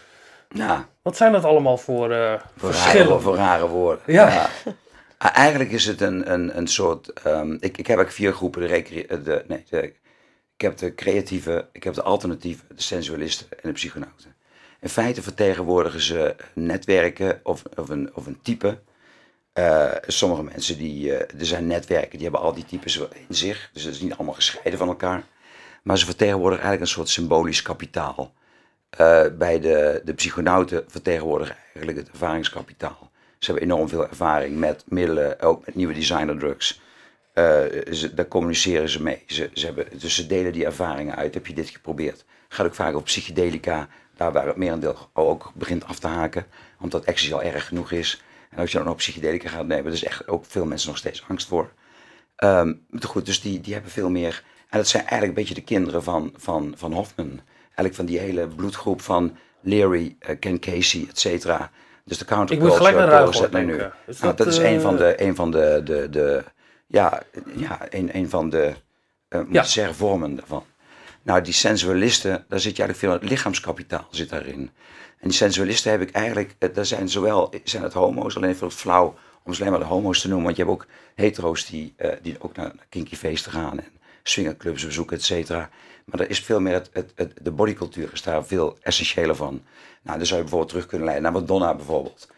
Ja, 0.48 0.88
Wat 1.02 1.16
zijn 1.16 1.32
dat 1.32 1.44
allemaal 1.44 1.78
voor, 1.78 2.10
eh, 2.12 2.40
voor 2.56 2.72
verschillen? 2.74 3.06
rare, 3.08 3.20
voor 3.20 3.36
rare 3.36 3.66
woorden. 3.68 4.02
Ja. 4.06 4.50
Eigenlijk 5.18 5.70
is 5.70 5.86
het 5.86 6.00
een, 6.00 6.32
een, 6.32 6.56
een 6.56 6.66
soort. 6.66 7.12
ehm, 7.12 7.56
ik, 7.60 7.78
ik 7.78 7.86
heb 7.86 7.98
ook 7.98 8.10
vier 8.10 8.32
groepen. 8.32 8.60
De, 8.60 8.66
recre- 8.66 9.06
eh, 9.06 9.24
de, 9.24 9.44
nee, 9.48 9.64
de, 9.70 9.82
ik 10.54 10.60
heb 10.60 10.76
de 10.76 10.94
creatieve, 10.94 11.68
ik 11.72 11.84
heb 11.84 11.94
de 11.94 12.02
alternatieve, 12.02 12.62
de 12.68 12.82
sensualisten 12.82 13.46
en 13.50 13.58
de 13.68 13.72
psychonauten. 13.72 14.34
In 14.80 14.88
feite 14.88 15.22
vertegenwoordigen 15.22 16.00
ze 16.00 16.36
netwerken 16.54 17.40
of, 17.42 17.62
of, 17.76 17.88
een, 17.88 18.10
of 18.14 18.26
een 18.26 18.38
type. 18.42 18.78
Eh, 19.52 19.92
sommige 20.06 20.42
mensen 20.42 20.78
die, 20.78 21.16
eh, 21.16 21.40
er 21.40 21.46
zijn 21.46 21.66
netwerken, 21.66 22.10
die 22.10 22.22
hebben 22.22 22.40
al 22.40 22.54
die 22.54 22.64
types 22.64 22.96
in 22.96 23.34
zich. 23.34 23.70
Dus 23.72 23.82
het 23.82 23.94
is 23.94 24.00
niet 24.00 24.12
allemaal 24.12 24.34
gescheiden 24.34 24.78
van 24.78 24.88
elkaar. 24.88 25.24
Maar 25.82 25.98
ze 25.98 26.04
vertegenwoordigen 26.04 26.64
eigenlijk 26.64 26.80
een 26.80 26.96
soort 26.96 27.08
symbolisch 27.08 27.62
kapitaal. 27.62 28.32
Eh, 28.90 29.24
bij 29.38 29.60
de, 29.60 30.00
de 30.04 30.14
psychonauten 30.14 30.84
vertegenwoordigen 30.88 31.56
eigenlijk 31.74 31.98
het 31.98 32.10
ervaringskapitaal. 32.10 33.10
Ze 33.38 33.50
hebben 33.50 33.70
enorm 33.70 33.88
veel 33.88 34.08
ervaring 34.08 34.56
met 34.56 34.84
middelen, 34.86 35.40
ook 35.40 35.66
met 35.66 35.74
nieuwe 35.74 35.94
designer 35.94 36.38
drugs. 36.38 36.80
Eh, 37.32 37.44
ze, 37.92 38.14
daar 38.14 38.28
communiceren 38.28 38.88
ze 38.88 39.02
mee. 39.02 39.22
Ze, 39.26 39.50
ze 39.52 39.66
hebben, 39.66 39.86
dus 39.98 40.14
ze 40.14 40.26
delen 40.26 40.52
die 40.52 40.64
ervaringen 40.64 41.16
uit. 41.16 41.34
Heb 41.34 41.46
je 41.46 41.54
dit 41.54 41.68
geprobeerd? 41.68 42.24
Gaat 42.48 42.66
ook 42.66 42.74
vaak 42.74 42.94
op 42.94 43.04
psychedelica, 43.04 43.88
daar 44.16 44.32
waar 44.32 44.46
het 44.46 44.56
merendeel 44.56 45.08
ook 45.12 45.52
begint 45.54 45.84
af 45.84 45.98
te 45.98 46.06
haken. 46.06 46.46
Omdat 46.80 47.04
ecstasy 47.04 47.34
al 47.34 47.42
erg 47.42 47.66
genoeg 47.66 47.92
is. 47.92 48.22
En 48.50 48.58
als 48.58 48.70
je 48.72 48.78
dan 48.78 48.86
nog 48.86 48.96
psychedelica 48.96 49.48
gaat 49.48 49.66
nemen, 49.66 49.86
er 49.86 49.92
is 49.92 50.04
echt 50.04 50.28
ook 50.28 50.44
veel 50.44 50.64
mensen 50.64 50.88
nog 50.88 50.98
steeds 50.98 51.24
angst 51.28 51.48
voor. 51.48 51.72
Maar 52.38 52.74
goed, 53.00 53.26
dus 53.26 53.40
die, 53.40 53.60
die 53.60 53.72
hebben 53.72 53.90
veel 53.92 54.10
meer. 54.10 54.42
En 54.68 54.78
dat 54.78 54.88
zijn 54.88 55.02
eigenlijk 55.02 55.30
een 55.38 55.44
beetje 55.44 55.60
de 55.60 55.66
kinderen 55.66 56.02
van, 56.02 56.32
van, 56.36 56.74
van 56.76 56.92
Hoffman. 56.92 57.40
Eigenlijk 57.64 57.94
van 57.94 58.04
die 58.06 58.18
hele 58.18 58.48
bloedgroep 58.48 59.00
van 59.00 59.36
Leary, 59.60 60.16
eh, 60.18 60.38
Ken 60.38 60.58
Casey, 60.58 61.06
et 61.08 61.18
cetera. 61.18 61.70
Dus 62.04 62.18
de 62.18 62.24
Ik 62.24 62.30
moet 62.30 62.38
counterculture 62.38 62.76
gelijk 62.76 62.96
naar 62.96 63.08
Ruigoord 63.08 63.52
nu. 63.52 63.82
Is 64.06 64.20
Nou, 64.20 64.34
dat, 64.36 64.46
is 64.46 64.58
eh, 64.58 64.72
een 64.72 64.80
van 64.80 64.96
de, 64.96 65.22
een 65.22 65.34
van 65.34 65.50
de, 65.50 65.80
de, 65.84 66.08
de 66.10 66.44
ja, 66.86 67.22
ja, 67.56 67.78
een, 67.90 68.16
een 68.16 68.28
van 68.28 68.50
de, 68.50 68.74
eh 69.28 69.40
moet 69.40 69.54
Ja. 69.54 69.62
zeggen, 69.62 69.94
vormen 69.94 70.36
daarvan. 70.36 70.64
Nou, 71.28 71.40
die 71.40 71.52
sensualisten, 71.52 72.44
daar 72.48 72.60
zit 72.60 72.78
eigenlijk 72.78 72.98
veel, 72.98 73.10
het 73.10 73.30
lichaamskapitaal 73.30 74.06
zit 74.10 74.28
daarin. 74.28 74.70
En 75.18 75.28
die 75.28 75.32
sensualisten 75.32 75.90
heb 75.90 76.00
ik 76.00 76.10
eigenlijk, 76.10 76.54
eh, 76.58 76.74
daar 76.74 76.86
zijn 76.86 77.08
zowel, 77.08 77.52
zijn 77.64 77.82
het 77.82 77.92
homo's, 77.92 78.36
alleen 78.36 78.56
veel 78.56 78.70
flauw 78.70 79.14
om 79.42 79.54
ze 79.54 79.60
alleen 79.60 79.72
maar 79.72 79.80
de 79.80 79.86
homo's 79.86 80.20
te 80.20 80.28
noemen. 80.28 80.44
Want 80.44 80.56
je 80.56 80.62
hebt 80.62 80.74
ook 80.74 80.86
hetero's 81.14 81.66
die, 81.66 81.94
eh, 81.96 82.10
die 82.22 82.36
ook 82.38 82.56
naar, 82.56 82.72
kinky 82.88 83.16
feesten 83.16 83.52
gaan 83.52 83.78
en 83.78 83.86
swingerclubs 84.22 84.84
bezoeken, 84.84 85.16
et 85.16 85.22
cetera. 85.22 85.70
Maar 86.04 86.20
er 86.20 86.30
is 86.30 86.40
veel 86.40 86.60
meer, 86.60 86.72
het, 86.92 87.12
het, 87.14 87.32
de 87.42 87.50
bodycultuur 87.50 88.10
is 88.12 88.22
daar 88.22 88.46
veel 88.46 88.78
essentiëler 88.82 89.36
van. 89.36 89.62
Nou, 90.02 90.16
dan 90.16 90.26
zou 90.26 90.36
je 90.36 90.42
bijvoorbeeld 90.42 90.70
terug 90.70 90.86
kunnen 90.86 91.06
leiden 91.06 91.32
naar 91.32 91.40
Madonna 91.40 91.74
bijvoorbeeld. 91.74 92.28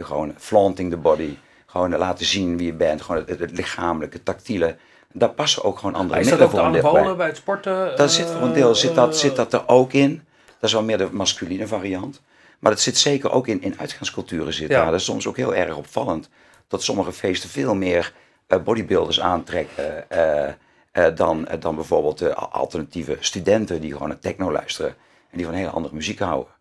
Gewoon 0.00 0.34
flaunting 0.36 0.90
the 0.90 0.96
body. 0.96 1.36
Gewoon 1.66 1.96
laten 1.96 2.26
zien 2.26 2.56
wie 2.56 2.66
je 2.66 2.72
bent. 2.72 3.02
Gewoon 3.02 3.24
het, 3.26 3.50
lichamelijke, 3.50 4.22
tactiele. 4.22 4.76
Daar 5.12 5.30
passen 5.30 5.64
ook 5.64 5.78
gewoon 5.78 5.94
andere 5.94 6.20
Is 6.20 6.28
dat 6.28 6.38
middelen 6.38 6.64
ook 6.66 6.72
de 6.72 6.80
voor 6.80 6.92
bij. 6.92 7.16
bij 7.16 7.26
het 7.26 7.36
sporten? 7.36 7.96
Dat 7.96 8.12
zit 8.12 8.26
voor 8.26 8.40
een 8.42 8.52
deel 8.52 8.74
zit 8.74 8.94
dat, 8.94 9.18
zit 9.18 9.30
eh, 9.30 9.36
dat 9.36 9.52
er 9.52 9.68
ook 9.68 9.92
in. 9.92 10.22
Dat 10.46 10.68
is 10.68 10.72
wel 10.72 10.82
meer 10.82 10.98
de 10.98 11.08
masculine 11.12 11.66
variant. 11.66 12.20
Maar 12.58 12.72
dat 12.72 12.80
zit 12.80 12.98
zeker 12.98 13.30
ook 13.30 13.46
in, 13.46 13.62
in 13.62 13.78
uitgaansculturen 13.78 14.52
zit 14.52 14.68
Ja. 14.68 14.76
daar. 14.82 14.90
Dat 14.90 15.00
is 15.00 15.04
soms 15.06 15.26
ook 15.26 15.36
heel 15.36 15.54
erg 15.54 15.76
opvallend. 15.76 16.28
Dat 16.68 16.82
sommige 16.82 17.12
feesten 17.12 17.48
veel 17.50 17.74
meer 17.74 18.12
eh, 18.46 18.62
bodybuilders 18.62 19.20
aantrekken 19.20 20.10
eh, 20.10 20.48
eh, 20.92 21.16
dan, 21.16 21.46
eh, 21.48 21.60
dan 21.60 21.74
bijvoorbeeld 21.74 22.18
de 22.18 22.34
alternatieve 22.34 23.16
studenten 23.20 23.80
die 23.80 23.92
gewoon 23.92 24.08
naar 24.08 24.18
techno 24.18 24.52
luisteren. 24.52 24.90
En 25.30 25.36
die 25.36 25.46
van 25.46 25.54
hele 25.54 25.70
andere 25.70 25.94
muziek 25.94 26.18
houden. 26.18 26.52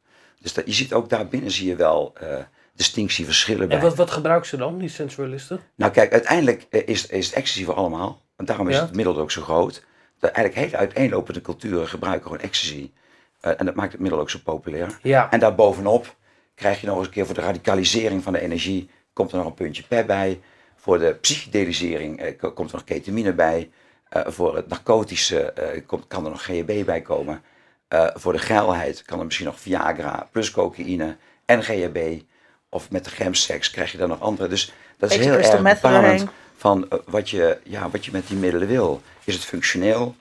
Dus 0.41 0.53
dat, 0.53 0.65
je 0.65 0.73
ziet 0.73 0.93
ook 0.93 1.09
daarbinnen 1.09 1.51
zie 1.51 1.67
je 1.67 1.75
wel 1.75 2.13
eh 2.19 2.27
distinctieverschillen 2.75 3.67
bij. 3.67 3.77
En 3.77 3.83
wat, 3.83 3.95
wat 3.95 4.11
gebruiken 4.11 4.47
ze 4.49 4.57
dan, 4.57 4.77
die 4.77 4.89
sensualisten? 4.89 5.59
Nou 5.75 5.91
kijk, 5.91 6.11
uiteindelijk 6.11 6.65
eh, 6.69 6.81
is, 6.87 7.05
is 7.07 7.25
het 7.25 7.35
ecstasy 7.35 7.65
voor 7.65 7.73
allemaal. 7.73 8.21
En 8.39 8.45
daarom 8.45 8.69
is 8.69 8.75
Ja. 8.75 8.81
het 8.81 8.95
middel 8.95 9.17
ook 9.17 9.31
zo 9.31 9.41
groot. 9.41 9.83
Dat 10.19 10.31
eigenlijk 10.31 10.65
hele 10.65 10.77
uiteenlopende 10.77 11.41
culturen 11.41 11.87
gebruiken 11.87 12.23
gewoon 12.23 12.39
ecstasy. 12.39 12.91
Eh, 13.41 13.51
en 13.57 13.65
dat 13.65 13.75
maakt 13.75 13.91
het 13.91 14.01
middel 14.01 14.19
ook 14.19 14.29
zo 14.29 14.39
populair. 14.43 14.99
Ja. 15.01 15.31
En 15.31 15.39
daarbovenop 15.39 16.15
krijg 16.55 16.81
je 16.81 16.87
nog 16.87 16.97
eens 16.97 17.05
een 17.07 17.13
keer 17.13 17.25
voor 17.25 17.35
de 17.35 17.41
radicalisering 17.41 18.23
van 18.23 18.33
de 18.33 18.39
energie... 18.41 18.89
komt 19.13 19.31
er 19.31 19.37
nog 19.37 19.45
een 19.47 19.53
puntje 19.53 19.83
pep 19.83 20.07
bij. 20.07 20.39
Voor 20.75 20.99
de 20.99 21.13
psychedelisering 21.21 22.19
eh, 22.21 22.37
ko- 22.37 22.51
komt 22.51 22.69
er 22.69 22.75
nog 22.75 22.85
ketamine 22.85 23.33
bij. 23.33 23.69
Eh, 24.09 24.21
voor 24.25 24.55
het 24.55 24.67
narcotische 24.67 25.53
komt, 25.85 26.07
kan 26.07 26.23
er 26.25 26.31
nog 26.31 26.43
GHB 26.43 26.85
bij 26.85 27.01
komen. 27.01 27.41
Voor 28.13 28.33
de 28.33 28.39
geilheid 28.39 29.03
kan 29.03 29.19
er 29.19 29.25
misschien 29.25 29.45
nog 29.45 29.59
Viagra 29.59 30.27
plus 30.31 30.51
cocaïne 30.51 31.17
en 31.45 31.63
GHB. 31.63 32.21
Of 32.69 32.91
met 32.91 33.03
de 33.03 33.09
gemseks 33.09 33.71
krijg 33.71 33.91
je 33.91 33.97
dan 33.97 34.09
nog 34.09 34.21
andere. 34.21 34.47
Dus 34.49 34.73
dat 34.97 35.09
is 35.11 35.17
Beetje 35.17 35.31
heel 35.31 35.39
erg 35.51 35.61
bepalend. 35.81 36.25
Van 36.59 36.89
eh, 36.89 36.99
wat, 37.05 37.29
je, 37.29 37.59
ja, 37.63 37.89
wat 37.89 38.05
je 38.05 38.11
met 38.11 38.27
die 38.27 38.37
middelen 38.37 38.67
wil. 38.67 39.01
Is 39.23 39.33
het 39.33 39.43
functioneel? 39.43 40.15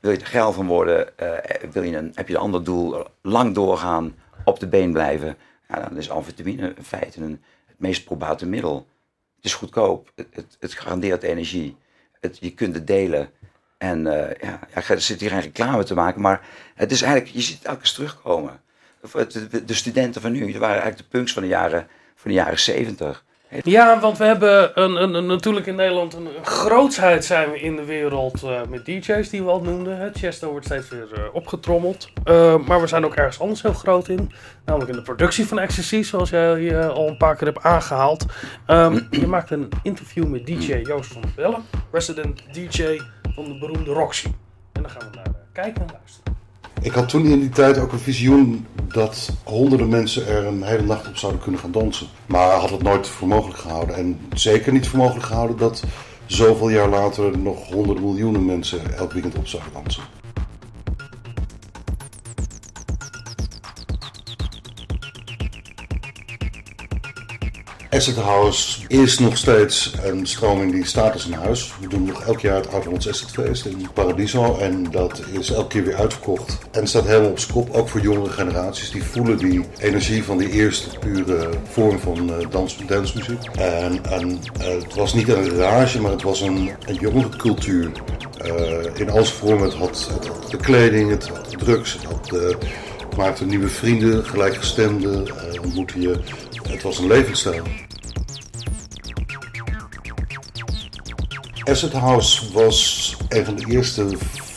Wil 0.00 0.10
je 0.10 0.18
er 0.18 0.26
geil 0.26 0.52
van 0.52 0.66
worden? 0.66 1.18
Eh, 1.18 1.68
wil 1.70 1.82
je 1.82 1.96
een, 1.96 2.12
heb 2.14 2.28
je 2.28 2.34
een 2.34 2.40
ander 2.40 2.64
doel? 2.64 3.06
Lang 3.22 3.54
doorgaan, 3.54 4.14
op 4.44 4.60
de 4.60 4.66
been 4.66 4.92
blijven? 4.92 5.36
Ja, 5.68 5.80
dan 5.80 5.96
is 5.96 6.10
amfetamine 6.10 6.74
in 6.76 6.84
feite 6.84 7.20
een, 7.20 7.42
het 7.66 7.78
meest 7.78 8.04
probate 8.04 8.46
middel. 8.46 8.86
Het 9.36 9.44
is 9.44 9.54
goedkoop, 9.54 10.12
het, 10.14 10.26
het, 10.30 10.56
het 10.60 10.72
garandeert 10.72 11.22
energie, 11.22 11.76
het, 12.20 12.38
je 12.40 12.54
kunt 12.54 12.74
het 12.74 12.86
delen. 12.86 13.30
En 13.78 14.06
eh, 14.06 14.48
ja, 14.74 14.88
er 14.88 15.00
zit 15.00 15.20
hier 15.20 15.30
geen 15.30 15.40
reclame 15.40 15.84
te 15.84 15.94
maken, 15.94 16.20
maar 16.20 16.46
het 16.74 16.90
is 16.92 17.02
eigenlijk, 17.02 17.34
je 17.34 17.42
ziet 17.42 17.58
het 17.58 17.66
elke 17.66 17.82
keer 17.82 17.92
terugkomen. 17.92 18.60
De 19.64 19.74
studenten 19.74 20.20
van 20.20 20.32
nu, 20.32 20.46
die 20.46 20.58
waren 20.58 20.82
eigenlijk 20.82 21.10
de 21.10 21.16
punks 21.16 21.32
van 21.32 21.42
de 21.42 21.48
jaren, 21.48 21.88
van 22.14 22.30
de 22.30 22.36
jaren 22.36 22.58
70. 22.58 23.24
Ja, 23.64 24.00
want 24.00 24.18
we 24.18 24.24
hebben 24.24 24.80
een, 24.82 25.02
een, 25.02 25.14
een- 25.14 25.26
natuurlijk 25.26 25.66
in 25.66 25.74
Nederland 25.74 26.14
een, 26.14 26.28
grootsheid 26.42 27.24
zijn 27.24 27.50
we 27.50 27.60
in 27.60 27.76
de 27.76 27.84
wereld 27.84 28.42
eh, 28.42 28.60
met 28.68 28.84
DJ's 28.84 29.28
die 29.30 29.42
we 29.42 29.50
al 29.50 29.60
noemden. 29.62 29.98
Het 29.98 30.18
Chesto 30.18 30.50
wordt 30.50 30.66
steeds 30.66 30.88
weer 30.88 31.08
eh, 31.14 31.22
opgetrommeld. 31.34 32.08
Eh, 32.24 32.56
maar 32.66 32.80
we 32.80 32.86
zijn 32.86 33.04
ook 33.04 33.14
ergens 33.14 33.40
anders 33.40 33.62
heel 33.62 33.72
groot 33.72 34.08
in. 34.08 34.32
Namelijk 34.64 34.90
in 34.90 34.96
de 34.96 35.02
productie 35.02 35.46
van 35.46 35.58
Ecstasy, 35.58 36.02
zoals 36.02 36.30
jij 36.30 36.88
al 36.88 37.08
een 37.08 37.16
paar 37.16 37.36
keer 37.36 37.46
hebt 37.46 37.62
aangehaald. 37.64 38.26
Ehm, 38.66 39.00
je 39.20 39.26
maakt 39.26 39.50
een 39.50 39.68
interview 39.82 40.26
met 40.26 40.46
DJ 40.46 40.74
Joost 40.82 41.12
van 41.12 41.20
der 41.22 41.30
Bellen, 41.36 41.62
resident 41.92 42.42
DJ 42.54 43.00
van 43.34 43.44
de 43.44 43.58
beroemde 43.58 43.92
Roxy. 43.92 44.26
En 44.72 44.82
daar 44.82 44.90
gaan 44.90 45.10
we 45.10 45.16
naar 45.16 45.34
kijken 45.52 45.82
en 45.82 45.88
luisteren. 45.92 46.40
Ik 46.82 46.92
had 46.92 47.08
toen 47.08 47.26
in 47.26 47.40
die 47.40 47.48
tijd 47.48 47.78
ook 47.78 47.92
een 47.92 47.98
visioen 47.98 48.66
dat 48.88 49.30
honderden 49.42 49.88
mensen 49.88 50.26
er 50.26 50.46
een 50.46 50.62
hele 50.62 50.82
nacht 50.82 51.08
op 51.08 51.16
zouden 51.16 51.40
kunnen 51.40 51.60
gaan 51.60 51.72
dansen. 51.72 52.06
Maar 52.26 52.50
had 52.50 52.70
het 52.70 52.82
nooit 52.82 53.06
voor 53.06 53.28
mogelijk 53.28 53.58
gehouden. 53.58 53.94
En 53.94 54.20
zeker 54.34 54.72
niet 54.72 54.88
voor 54.88 54.98
mogelijk 54.98 55.26
gehouden 55.26 55.56
dat 55.56 55.82
zoveel 56.26 56.68
jaar 56.68 56.88
later 56.88 57.38
nog 57.38 57.66
honderden 57.66 58.04
miljoenen 58.04 58.44
mensen 58.44 58.96
elk 58.96 59.12
weekend 59.12 59.34
op 59.34 59.46
zouden 59.46 59.72
dansen. 59.72 60.02
Asset 67.92 68.16
House 68.16 68.78
is 68.88 69.18
nog 69.18 69.36
steeds 69.36 69.92
een 70.04 70.26
stroming 70.26 70.72
die 70.72 70.86
staat 70.86 71.24
een 71.24 71.32
huis. 71.32 71.74
We 71.80 71.88
doen 71.88 72.04
nog 72.04 72.24
elk 72.24 72.40
jaar 72.40 72.56
het 72.56 72.72
Oud-Hollands 72.72 73.24
Feest 73.32 73.64
in 73.64 73.86
Paradiso. 73.94 74.56
En 74.58 74.90
dat 74.90 75.22
is 75.32 75.50
elke 75.50 75.68
keer 75.68 75.84
weer 75.84 75.94
uitverkocht. 75.94 76.58
En 76.70 76.86
staat 76.86 77.06
helemaal 77.06 77.30
op 77.30 77.38
zijn 77.38 77.52
kop, 77.52 77.74
ook 77.74 77.88
voor 77.88 78.00
jongere 78.00 78.30
generaties. 78.30 78.90
Die 78.90 79.04
voelen 79.04 79.38
die 79.38 79.64
energie 79.78 80.24
van 80.24 80.38
die 80.38 80.50
eerste 80.50 80.98
pure 80.98 81.48
vorm 81.70 81.98
van 81.98 82.32
eh, 82.32 82.46
dans, 82.50 82.76
dansmuziek. 82.86 83.44
En, 83.58 84.04
en 84.04 84.38
eh, 84.60 84.68
het 84.68 84.94
was 84.94 85.14
niet 85.14 85.28
een 85.28 85.56
rage, 85.56 86.00
maar 86.00 86.10
het 86.10 86.22
was 86.22 86.40
een, 86.40 86.70
een 86.86 86.94
jongere 86.94 87.36
cultuur. 87.36 87.90
Eh, 88.38 89.00
in 89.00 89.10
al 89.10 89.24
zijn 89.24 89.38
vormen. 89.38 89.64
Het 89.64 89.74
had, 89.74 90.10
de 90.50 90.56
kleding, 90.56 91.10
het 91.10 91.28
had 91.28 91.50
de 91.50 91.56
drugs, 91.56 91.92
het 91.92 92.04
had 92.04 92.56
maakte 93.16 93.46
nieuwe 93.46 93.68
vrienden, 93.68 94.24
gelijkgestemden, 94.24 95.26
ontmoette 95.62 96.00
je. 96.00 96.18
Het 96.68 96.82
was 96.82 96.98
een 96.98 97.06
levensstijl. 97.06 97.62
Asset 101.64 101.92
House 101.92 102.52
was 102.52 103.16
een 103.28 103.44
van 103.44 103.56
de 103.56 103.66
eerste 103.66 104.06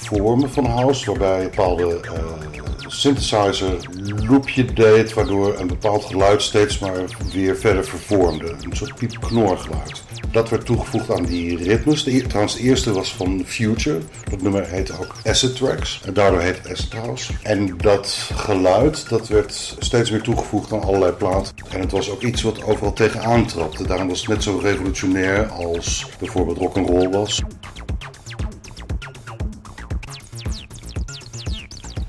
vormen 0.05 0.51
van 0.51 0.65
house, 0.65 1.05
waarbij 1.05 1.43
een 1.43 1.49
bepaalde 1.49 1.99
eh, 1.99 2.13
synthesizer 2.87 3.77
loopje 4.27 4.73
deed, 4.73 5.13
waardoor 5.13 5.59
een 5.59 5.67
bepaald 5.67 6.05
geluid 6.05 6.41
steeds 6.41 6.79
maar 6.79 6.93
weer 7.33 7.55
verder 7.55 7.85
vervormde. 7.85 8.55
Een 8.61 8.75
soort 8.75 8.95
piep-knorgeluid. 8.95 10.04
Dat 10.31 10.49
werd 10.49 10.65
toegevoegd 10.65 11.11
aan 11.11 11.23
die 11.23 11.57
ritmes. 11.57 12.03
De, 12.03 12.15
e- 12.15 12.21
trouwens, 12.21 12.55
de 12.55 12.61
eerste 12.61 12.93
was 12.93 13.15
van 13.15 13.43
Future. 13.45 13.99
Dat 14.29 14.41
nummer 14.41 14.67
heette 14.67 14.99
ook 14.99 15.15
Acid 15.23 15.55
Tracks. 15.55 16.01
En 16.05 16.13
daardoor 16.13 16.41
heet 16.41 16.57
het 16.57 16.71
Acid 16.71 16.93
House. 16.93 17.33
En 17.41 17.77
dat 17.77 18.29
geluid, 18.33 19.09
dat 19.09 19.27
werd 19.27 19.75
steeds 19.79 20.11
meer 20.11 20.21
toegevoegd 20.21 20.73
aan 20.73 20.81
allerlei 20.81 21.11
platen. 21.11 21.55
En 21.69 21.79
het 21.79 21.91
was 21.91 22.09
ook 22.09 22.21
iets 22.21 22.41
wat 22.41 22.63
overal 22.63 22.93
tegenaan 22.93 23.45
trapte. 23.45 23.87
Daarom 23.87 24.07
was 24.07 24.19
het 24.19 24.29
net 24.29 24.43
zo 24.43 24.57
revolutionair 24.57 25.47
als 25.47 26.05
bijvoorbeeld 26.19 26.57
rock'n'roll 26.57 27.09
was. 27.09 27.41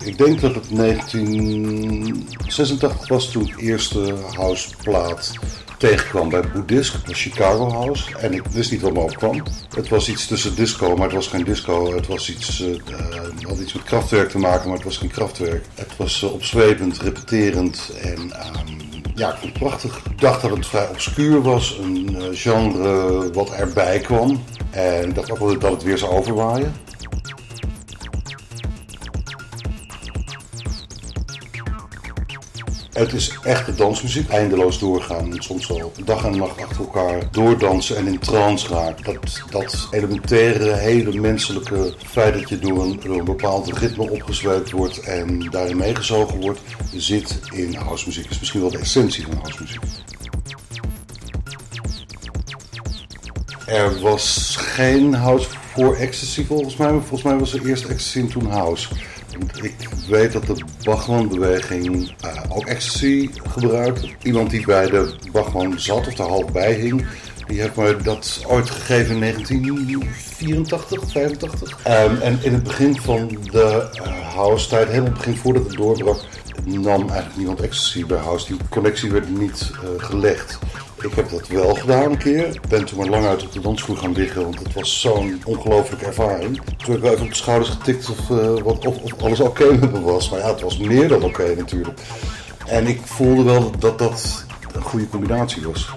Ik 0.05 0.19
denk 0.19 0.41
dat 0.41 0.55
het 0.55 0.77
1986 0.77 3.09
was 3.09 3.31
toen 3.31 3.45
de 3.45 3.63
eerste 3.63 4.15
houseplaat 4.35 5.33
tegenkwam 5.77 6.29
bij 6.29 6.43
Boeddhist, 6.53 7.07
was 7.07 7.23
Chicago 7.23 7.71
House. 7.71 8.17
En 8.19 8.33
ik 8.33 8.47
wist 8.47 8.71
niet 8.71 8.81
wat 8.81 8.93
me 8.93 9.01
opkwam. 9.01 9.43
Het 9.75 9.89
was 9.89 10.09
iets 10.09 10.27
tussen 10.27 10.55
disco, 10.55 10.97
maar 10.97 11.07
het 11.07 11.15
was 11.15 11.27
geen 11.27 11.45
disco. 11.45 11.95
Het 11.95 12.07
was 12.07 12.31
iets, 12.31 12.61
eh, 12.61 13.49
had 13.49 13.59
iets 13.59 13.73
met 13.73 13.83
krachtwerk 13.83 14.31
te 14.31 14.39
maken, 14.39 14.67
maar 14.69 14.77
het 14.77 14.85
was 14.85 14.97
geen 14.97 15.11
krachtwerk. 15.11 15.65
Het 15.75 15.97
was 15.97 16.23
eh, 16.23 16.33
opzwepend, 16.33 16.99
repeterend 16.99 17.91
en 18.03 18.33
ehm, 18.33 18.87
ja, 19.15 19.33
ik 19.33 19.39
vond 19.39 19.53
het 19.53 19.63
prachtig. 19.63 19.97
Ik 20.11 20.21
dacht 20.21 20.43
dat 20.43 20.51
het 20.51 20.67
vrij 20.67 20.89
obscuur 20.89 21.43
was, 21.43 21.79
een 21.83 22.17
genre 22.33 23.31
wat 23.33 23.51
erbij 23.51 23.99
kwam. 23.99 24.45
En 24.71 25.09
ik 25.09 25.15
dacht 25.15 25.61
dat 25.61 25.73
het 25.73 25.83
weer 25.83 25.99
zou 25.99 26.13
overwaaien. 26.13 26.75
Het 32.97 33.13
is 33.13 33.39
echte 33.43 33.75
dansmuziek, 33.75 34.29
eindeloos 34.29 34.79
doorgaan. 34.79 35.35
Soms 35.39 35.67
wel 35.67 35.93
dag 36.05 36.25
en 36.25 36.37
nacht 36.37 36.63
achter 36.63 36.79
elkaar 36.79 37.31
doordansen 37.31 37.97
en 37.97 38.07
in 38.07 38.19
trance 38.19 38.69
raken. 38.69 39.05
Dat, 39.05 39.43
dat 39.51 39.89
elementaire, 39.91 40.73
hele 40.73 41.21
menselijke 41.21 41.95
feit 42.07 42.35
dat 42.35 42.49
je 42.49 42.59
door 42.59 42.83
een, 42.83 43.25
bepaald 43.25 43.79
ritme 43.79 44.11
opgezweept 44.11 44.71
wordt 44.71 44.99
en 45.01 45.51
daarin 45.51 45.77
meegezogen 45.77 46.41
wordt, 46.41 46.61
zit 46.95 47.41
in 47.51 47.75
housemuziek. 47.75 48.23
Dat 48.23 48.33
is 48.33 48.39
misschien 48.39 48.61
wel 48.61 48.71
de 48.71 48.79
essentie 48.79 49.25
van 49.25 49.37
housemuziek. 49.37 49.81
Er 53.67 54.01
was 54.01 54.57
geen 54.59 55.15
house 55.15 55.49
voor 55.75 55.97
ecstasy 55.97 56.45
volgens 56.45 56.77
mij, 56.77 56.91
volgens 56.91 57.23
mij 57.23 57.39
was 57.39 57.53
er 57.53 57.67
eerst 57.67 57.85
ecstasy 57.85 58.19
en 58.19 58.29
toen 58.29 58.51
house. 58.51 58.89
Ik 59.63 59.89
weet 60.09 60.33
dat 60.33 60.47
de 60.47 60.65
Bachman-beweging 60.83 62.15
eh, 62.21 62.43
ook 62.49 62.67
ecstasy 62.67 63.31
gebruikte. 63.49 64.09
Iemand 64.23 64.51
die 64.51 64.67
bij 64.67 64.91
de 64.91 65.15
Bachman 65.33 65.81
zat 65.81 66.07
of 66.07 66.15
daar 66.15 66.29
half 66.29 66.53
bij 66.53 66.73
hing, 66.73 67.07
die 67.47 67.61
heeft 67.61 67.77
me 67.77 67.97
dat 68.03 68.45
ooit 68.47 68.71
gegeven 68.71 69.15
in 69.15 69.21
1984, 69.21 71.11
85. 71.11 71.79
Ehm, 71.83 72.17
en 72.17 72.39
in 72.43 72.53
het 72.53 72.63
begin 72.63 73.01
van 73.01 73.39
de 73.51 73.89
eh, 73.93 74.35
house-tijd, 74.35 74.89
helemaal 74.89 75.13
begin 75.13 75.37
voordat 75.37 75.65
het 75.65 75.77
doorbrak, 75.77 76.21
nam 76.65 77.01
eigenlijk 77.01 77.37
niemand 77.37 77.61
ecstasy 77.61 78.07
bij 78.07 78.19
house. 78.19 78.47
Die 78.47 78.57
connectie 78.69 79.11
werd 79.11 79.39
niet 79.39 79.71
eh, 79.73 80.05
gelegd. 80.05 80.59
Ik 81.07 81.15
heb 81.15 81.31
dat 81.31 81.49
wel 81.49 81.75
gedaan 81.75 82.11
een 82.11 82.19
keer. 82.19 82.47
Ik 82.47 82.69
ben 82.69 82.85
toen 82.85 82.99
maar 82.99 83.09
lang 83.09 83.27
uit 83.27 83.43
op 83.43 83.53
de 83.53 83.61
dansvloer 83.61 83.97
gaan 83.97 84.13
liggen, 84.13 84.43
want 84.43 84.59
het 84.59 84.73
was 84.73 85.01
zo'n 85.01 85.43
ongelooflijke 85.45 86.05
ervaring. 86.05 86.57
Toen 86.57 86.87
heb 86.87 86.97
ik 86.97 87.03
wel 87.03 87.13
even 87.13 87.25
op 87.25 87.31
de 87.31 87.37
schouders 87.37 87.71
getikt 87.71 88.11
of, 88.11 88.31
eh, 88.31 88.63
wat, 88.63 88.87
of, 88.87 89.23
alles 89.23 89.41
oké 89.41 89.65
me 89.65 90.01
was. 90.01 90.31
Maar 90.31 90.39
ja, 90.39 90.51
het 90.51 90.61
was 90.61 90.79
meer 90.79 91.09
dan 91.09 91.23
oké 91.23 91.55
natuurlijk. 91.57 91.99
En 92.67 92.87
ik 92.87 93.01
voelde 93.05 93.43
wel 93.43 93.71
dat 93.79 93.99
dat 93.99 94.45
een 94.73 94.83
goede 94.83 95.09
combinatie 95.09 95.63
was. 95.67 95.89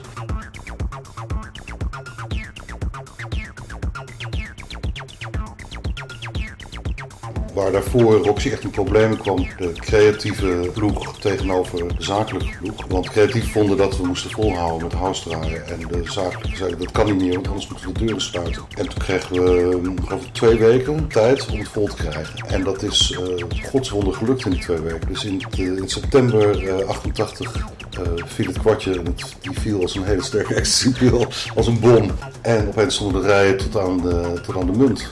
Waar 7.60 7.72
daarvoor 7.72 8.26
Roxy 8.26 8.50
echt 8.50 8.64
in 8.64 8.70
problemen 8.70 9.18
kwam, 9.18 9.48
de 9.58 9.72
creatieve 9.74 10.70
ploeg 10.74 11.20
tegenover 11.20 11.88
de 11.88 12.04
zakelijke 12.04 12.58
ploeg. 12.58 12.86
Want 12.88 13.10
creatief 13.10 13.52
vonden 13.52 13.78
dat 13.78 13.98
we 13.98 14.06
moesten 14.06 14.32
volhouden 14.32 14.88
met 14.88 14.94
house. 14.94 15.30
En 15.30 15.88
de 15.88 16.02
zakelijke 16.04 16.56
zeiden 16.56 16.80
dat 16.80 16.92
kan 16.92 17.06
niet 17.06 17.22
meer, 17.22 17.34
want 17.34 17.48
anders 17.48 17.68
moeten 17.68 17.88
we 17.88 17.94
de 17.94 18.00
deuren 18.00 18.22
sluiten. 18.22 18.62
En 18.78 18.90
toen 18.90 19.00
kregen 19.00 19.44
we 19.44 19.94
geloof 20.06 20.26
ik, 20.26 20.34
twee 20.34 20.58
weken 20.58 21.08
tijd 21.08 21.50
om 21.52 21.60
het 21.60 21.68
vol 21.68 21.88
te 21.88 21.96
krijgen. 21.96 22.48
En 22.48 22.64
dat 22.64 22.84
is 22.84 23.12
uh, 23.12 23.44
godswonder 23.70 24.14
gelukt 24.14 24.46
in 24.46 24.52
die 24.52 24.60
twee 24.60 24.80
weken. 24.80 25.08
Dus 25.08 25.26
in, 25.26 25.42
eh, 25.52 25.66
in 25.66 25.90
september 25.90 26.68
eh, 26.68 26.88
88 26.88 27.56
eh, 27.56 28.02
viel 28.26 28.48
het 28.48 28.60
kwartje 28.60 28.92
en 28.92 29.06
het, 29.06 29.36
die 29.42 29.60
viel 29.60 29.82
als 29.82 29.96
een 29.96 30.04
hele 30.04 30.24
sterke 30.24 30.56
ecstasy 30.60 31.10
als 31.56 31.68
een 31.68 31.80
bom. 31.80 32.12
En 32.42 32.68
opeens 32.68 32.96
stonden 32.96 33.22
de 33.22 33.28
rijen 33.28 33.58
tot 33.58 33.78
aan 33.78 34.02
de, 34.02 34.42
tot 34.42 34.56
aan 34.56 34.66
de 34.66 34.78
munt. 34.78 35.10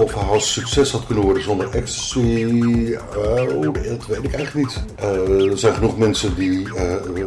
Of 0.00 0.12
House 0.12 0.48
succes 0.48 0.90
had 0.90 1.06
kunnen 1.06 1.24
worden 1.24 1.42
zonder 1.42 1.70
ecstasy, 1.70 2.96
oh, 3.16 3.62
dat 3.62 4.06
weet 4.06 4.24
ik 4.24 4.34
eigenlijk 4.34 4.54
niet. 4.54 4.82
Eh, 4.94 5.50
er 5.50 5.58
zijn 5.58 5.74
genoeg 5.74 5.98
mensen 5.98 6.34
die 6.34 6.74
eh, 6.74 7.24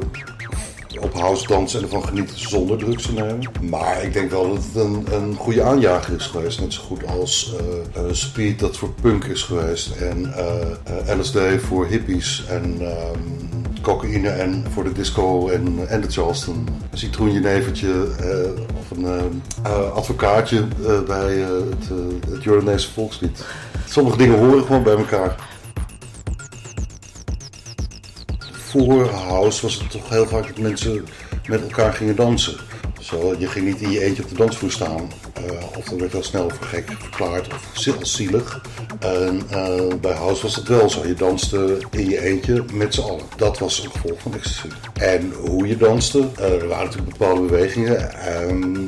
op 0.99 1.13
house 1.13 1.47
dansen 1.47 1.79
en 1.79 1.85
ervan 1.85 2.03
genieten 2.03 2.39
zonder 2.39 2.77
drugs 2.77 3.03
te 3.05 3.13
nemen. 3.13 3.39
Maar 3.61 4.03
ik 4.03 4.13
denk 4.13 4.31
wel 4.31 4.53
dat 4.53 4.63
het 4.63 4.83
een, 4.83 5.05
een 5.11 5.35
goede 5.35 5.63
aanjager 5.63 6.15
is 6.15 6.25
geweest. 6.25 6.59
Net 6.59 6.73
zo 6.73 6.81
goed 6.81 7.07
als 7.07 7.55
eh, 7.93 8.03
speed 8.11 8.59
dat 8.59 8.77
voor 8.77 8.93
punk 9.01 9.23
is 9.23 9.41
geweest. 9.41 9.91
En 9.95 10.33
LSD 11.19 11.37
voor 11.57 11.87
hippies. 11.87 12.45
En 12.49 12.77
ehm, 12.79 13.62
cocaïne 13.83 14.29
en 14.29 14.65
voor 14.73 14.83
de 14.83 14.91
disco 14.91 15.49
en, 15.49 15.87
en 15.87 16.01
de 16.01 16.11
Charleston. 16.11 16.67
Een 16.91 16.97
citroenjenevertje 16.97 18.07
eh 18.19 18.61
of 18.79 18.97
een 18.97 19.05
eh, 19.05 19.23
eh, 19.63 19.91
advocaatje 19.91 20.63
bij 21.07 21.33
het, 21.35 21.89
het 22.29 22.43
Jordaanese 22.43 22.91
volkslied. 22.91 23.45
Sommige 23.87 24.17
dingen 24.17 24.39
horen 24.39 24.65
gewoon 24.65 24.83
bij 24.83 24.95
elkaar. 24.95 25.35
Voor 28.51 29.09
house 29.09 29.61
was 29.61 29.79
het 29.79 29.91
toch 29.91 30.09
heel 30.09 30.27
vaak 30.27 30.47
dat 30.47 30.57
mensen 30.57 31.05
met 31.47 31.61
elkaar 31.61 31.93
gingen 31.93 32.15
dansen. 32.15 32.55
Dus 33.03 33.11
Zo, 33.11 33.35
je 33.37 33.47
ging 33.47 33.65
niet 33.65 33.81
in 33.81 33.91
je 33.91 34.03
eentje 34.03 34.23
op 34.23 34.29
de 34.29 34.35
dansvloer 34.35 34.71
staan. 34.71 35.11
Uh, 35.49 35.77
of 35.77 35.85
dan 35.85 35.97
werd 35.99 36.15
al 36.15 36.23
snel 36.23 36.49
voor 36.49 36.67
gek 36.67 36.91
verklaard 36.99 37.53
of 37.53 37.69
zielig. 38.01 38.61
En 38.99 39.41
uh, 39.51 39.93
bij 40.01 40.13
House 40.13 40.41
was 40.41 40.55
het 40.55 40.67
wel 40.67 40.89
zo. 40.89 41.07
Je 41.07 41.13
danste 41.13 41.77
in 41.91 42.09
je 42.09 42.21
eentje 42.21 42.63
met 42.73 42.93
z'n 42.93 43.01
allen. 43.01 43.23
Dat 43.35 43.59
was 43.59 43.83
een 43.83 43.91
gevolg 43.91 44.21
van 44.21 44.33
ecstasy. 44.33 44.67
En 44.93 45.31
hoe 45.31 45.67
je 45.67 45.77
danste, 45.77 46.17
uh, 46.39 46.61
er 46.61 46.67
waren 46.67 46.85
natuurlijk 46.85 47.17
bepaalde 47.17 47.41
bewegingen. 47.41 48.11
Um, 48.49 48.87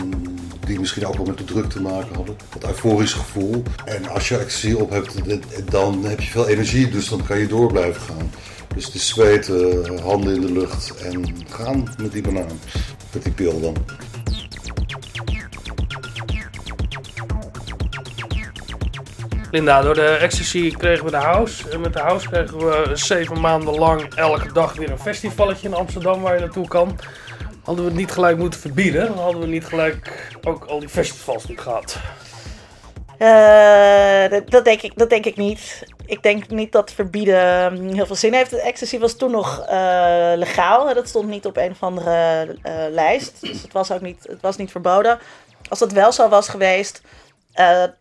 die 0.66 0.80
misschien 0.80 1.06
ook 1.06 1.18
wel 1.18 1.26
met 1.26 1.38
de 1.38 1.44
druk 1.44 1.70
te 1.70 1.82
maken 1.82 2.16
hadden. 2.16 2.36
Dat 2.60 2.70
euforisch 2.70 3.14
gevoel. 3.14 3.64
En 3.86 4.10
als 4.10 4.28
je 4.28 4.38
ecstasy 4.38 4.74
op 4.74 4.90
hebt, 4.90 5.14
dan 5.72 6.06
heb 6.06 6.22
je 6.22 6.30
veel 6.30 6.48
energie, 6.48 6.90
dus 6.90 7.10
dan 7.10 7.26
kan 7.26 7.40
je 7.40 7.48
door 7.48 7.72
blijven 7.72 8.02
gaan. 8.02 8.32
Dus 8.76 8.92
de 8.92 9.00
zweten, 9.00 10.00
handen 10.02 10.36
in 10.36 10.42
de 10.42 10.52
lucht 10.52 10.96
en 10.96 11.36
gaan 11.50 11.96
met 12.02 12.12
die 12.12 12.22
banaan. 12.22 12.60
Met 13.12 13.24
die 13.24 13.32
pil 13.32 13.62
dan. 13.62 13.76
Linda, 19.56 19.82
door 19.82 19.94
de 19.94 20.16
ecstasy 20.16 20.72
kregen 20.72 21.06
we 21.06 21.12
de 21.12 21.18
house. 21.18 21.70
En 21.70 21.82
met 21.82 21.94
de 21.94 22.00
house 22.00 22.30
kregen 22.30 22.58
we 22.58 22.92
zeven 22.94 23.40
maanden 23.40 23.76
lang 23.76 24.16
elke 24.16 24.52
dag 24.54 24.74
weer 24.74 24.92
een 24.92 25.00
festivalletje 25.00 25.68
in 25.68 25.74
Amsterdam 25.74 26.22
waar 26.22 26.34
je 26.34 26.40
naartoe 26.40 26.68
kan. 26.68 27.00
Hadden 27.64 27.84
we 27.84 27.90
het 27.90 28.00
niet 28.00 28.12
gelijk 28.12 28.38
moeten 28.38 28.60
verbieden, 28.60 29.08
dan 29.08 29.18
hadden 29.18 29.42
we 29.42 29.48
niet 29.48 29.66
gelijk 29.66 30.30
ook 30.44 30.66
al 30.66 30.80
die 30.80 30.90
festivals 30.90 31.48
niet 31.48 31.60
gehad. 31.60 31.98
Uh, 33.20 34.40
dat, 34.50 34.66
denk 34.66 34.82
ik, 34.82 34.92
dat 34.96 35.10
denk 35.10 35.26
ik 35.26 35.38
niet. 35.38 35.84
Ik 36.06 36.24
denk 36.24 36.50
niet 36.50 36.72
dat 36.72 36.92
verbieden 36.92 37.76
hm, 37.76 37.94
heel 37.94 38.06
veel 38.06 38.16
zin 38.16 38.34
heeft. 38.34 38.54
Ecstasy 38.54 39.00
was 39.00 39.16
toen 39.16 39.32
nog 39.32 39.60
uh, 39.60 40.32
legaal. 40.36 40.94
Dat 40.94 41.08
stond 41.08 41.28
niet 41.28 41.46
op 41.46 41.58
een 41.58 41.72
of 41.72 41.84
andere 41.84 42.46
uh, 42.64 42.74
lijst. 42.90 43.42
Dus 43.42 43.62
het 43.62 43.74
was 43.74 43.92
ook 43.92 44.02
niet, 44.02 44.28
het 44.30 44.42
was 44.42 44.58
niet 44.58 44.72
verboden. 44.72 45.20
Als 45.70 45.80
dat 45.80 45.92
wel 45.92 46.12
zo 46.12 46.30
was 46.30 46.50
geweest, 46.50 47.02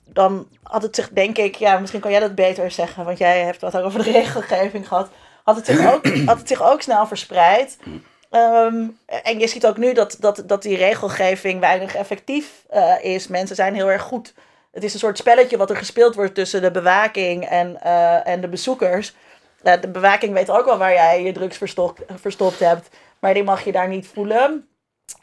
dan 0.05 0.49
had 0.63 0.83
het 0.83 0.95
zich, 0.95 1.09
denk 1.09 1.39
ik, 1.39 1.55
ja, 1.55 1.79
misschien 1.79 2.01
kan 2.01 2.11
jij 2.11 2.21
dat 2.21 2.35
beter 2.35 2.71
zeggen, 2.71 3.05
want 3.05 3.19
jij 3.19 3.41
hebt 3.41 3.61
wat 3.61 3.77
over 3.77 4.05
de 4.05 4.11
regelgeving 4.11 4.89
gehad. 4.89 5.09
Had 5.45 5.57
het 5.57 5.67
zich 5.67 5.93
ook, 5.93 6.07
had 6.27 6.39
het 6.39 6.49
zich 6.49 6.63
ook 6.63 6.83
snel 6.83 7.07
verspreid. 7.07 7.77
Um, 8.31 8.99
en 9.07 9.39
je 9.39 9.47
ziet 9.47 9.67
ook 9.67 9.77
nu 9.77 9.93
dat, 9.93 10.17
dat, 10.21 10.43
dat 10.47 10.63
die 10.63 10.77
regelgeving 10.77 11.61
weinig 11.61 11.95
effectief 11.95 12.65
is. 13.01 13.29
Mensen 13.29 13.57
zijn 13.57 13.75
heel 13.75 13.91
erg 13.91 14.03
goed 14.03 14.35
het 14.75 14.85
is 14.85 14.93
een 14.93 14.99
soort 14.99 15.19
spelletje 15.19 15.57
wat 15.57 15.71
er 15.71 15.77
gespeeld 15.77 16.15
wordt 16.15 16.35
tussen 16.35 16.63
de 16.63 16.71
bewaking 16.71 17.49
en, 17.49 17.79
uh, 17.85 18.27
en 18.27 18.41
de 18.41 18.49
bezoekers. 18.49 19.15
De 19.63 19.89
bewaking 19.93 20.33
weet 20.33 20.51
ook 20.51 20.65
wel 20.65 20.79
waar 20.79 20.93
jij 20.93 21.23
je 21.23 21.33
drugs 21.33 21.57
verstopt, 21.57 22.03
verstopt 22.15 22.59
hebt, 22.59 22.89
maar 23.19 23.35
die 23.35 23.45
mag 23.45 23.65
je 23.65 23.73
daar 23.73 23.89
niet 23.89 24.07
voelen. 24.07 24.69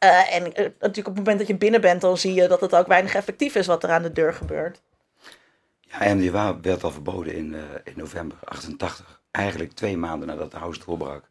Uh, 0.04 0.36
en 0.36 0.44
natuurlijk 0.80 0.98
op 0.98 1.06
het 1.06 1.16
moment 1.16 1.38
dat 1.38 1.48
je 1.48 1.58
binnen 1.58 1.82
bent, 1.82 2.02
dan 2.02 2.18
zie 2.18 2.34
je 2.34 2.48
dat 2.48 2.62
het 2.62 2.76
ook 2.76 2.88
weinig 2.88 3.16
effectief 3.16 3.56
is 3.56 3.68
wat 3.68 3.84
er 3.84 3.90
aan 3.90 4.02
de 4.02 4.12
deur 4.12 4.34
gebeurt. 4.34 4.82
Ja, 5.80 6.14
MDMA 6.14 6.60
werd 6.60 6.84
al 6.84 6.92
verboden 6.92 7.34
in, 7.36 7.56
in 7.84 7.94
november 7.96 8.38
88. 8.44 9.22
Eigenlijk 9.32 9.72
twee 9.72 9.98
maanden 9.98 10.28
nadat 10.28 10.52
de 10.52 10.58
house 10.58 10.82
doorbrak. 10.86 11.30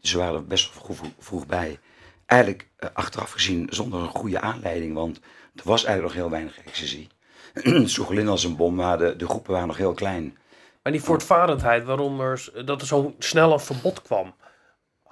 Dus 0.00 0.12
we 0.12 0.18
waren 0.18 0.34
er 0.34 0.46
best 0.46 0.74
wel 0.74 0.82
vroeg, 0.82 1.10
vroeg 1.18 1.46
bij. 1.46 1.78
Eigenlijk 2.26 2.68
achteraf 2.92 3.30
gezien 3.30 3.66
zonder 3.70 4.00
een 4.00 4.08
goede 4.08 4.40
aanleiding, 4.40 4.94
want 4.94 5.16
er 5.54 5.62
was 5.64 5.84
eigenlijk 5.84 6.14
nog 6.14 6.22
heel 6.22 6.30
weinig 6.30 6.58
ecstasy. 6.64 7.08
sloeg 7.94 8.12
in 8.12 8.28
als 8.28 8.44
een 8.44 8.56
bom, 8.56 8.74
maar 8.74 8.98
de, 8.98 9.16
de 9.16 9.28
groepen 9.28 9.52
waren 9.52 9.68
nog 9.68 9.76
heel 9.76 9.94
klein. 9.94 10.38
Maar 10.82 10.92
die 10.92 11.02
voortvarendheid, 11.02 11.84
waarom 11.84 12.20
er, 12.20 12.50
dat 12.64 12.80
er 12.80 12.86
zo 12.86 13.14
snel 13.18 13.52
een 13.52 13.60
verbod 13.60 14.02
kwam, 14.02 14.34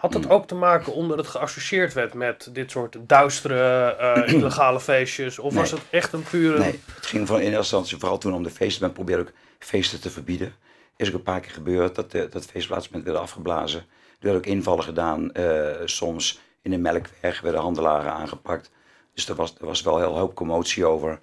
had 0.05 0.13
dat 0.13 0.25
hmm. 0.25 0.33
ook 0.33 0.47
te 0.47 0.55
maken 0.55 0.93
omdat 0.93 1.19
het 1.19 1.27
geassocieerd 1.27 1.93
werd 1.93 2.15
met 2.15 2.49
dit 2.53 2.71
soort 2.71 2.97
duistere, 3.01 3.97
uh, 4.01 4.33
illegale 4.35 4.81
feestjes? 4.81 5.39
Of 5.39 5.55
was 5.55 5.71
het 5.71 5.81
echt 5.91 6.13
een 6.13 6.23
pure... 6.23 6.59
Nee, 6.59 6.81
het 6.95 7.07
ging 7.07 7.27
van 7.27 7.37
in 7.37 7.43
eerste 7.43 7.59
instantie 7.59 7.99
vooral 7.99 8.19
toen 8.19 8.35
om 8.35 8.43
de 8.43 8.51
feesten. 8.51 8.83
Men 8.83 8.93
probeerde 8.93 9.23
ook 9.23 9.33
feesten 9.59 10.01
te 10.01 10.11
verbieden. 10.11 10.55
Is 10.97 11.09
ook 11.09 11.15
een 11.15 11.23
paar 11.23 11.41
keer 11.41 11.51
gebeurd 11.51 11.95
dat, 11.95 12.11
de, 12.11 12.29
dat 12.29 12.45
feestplaatsen 12.45 12.93
werden 12.93 13.21
afgeblazen. 13.21 13.81
Er 13.81 13.87
werden 14.21 14.41
ook 14.41 14.47
invallen 14.47 14.85
gedaan. 14.85 15.31
Uh, 15.33 15.71
soms 15.85 16.41
in 16.63 16.71
de 16.71 16.79
melkweg 16.79 17.41
werden 17.41 17.61
handelaren 17.61 18.13
aangepakt. 18.13 18.71
Dus 19.15 19.29
er 19.29 19.35
was, 19.35 19.55
er 19.61 19.67
was 19.67 19.83
wel 19.83 19.99
heel 19.99 20.19
hoop 20.19 20.35
commotie 20.35 20.85
over. 20.85 21.21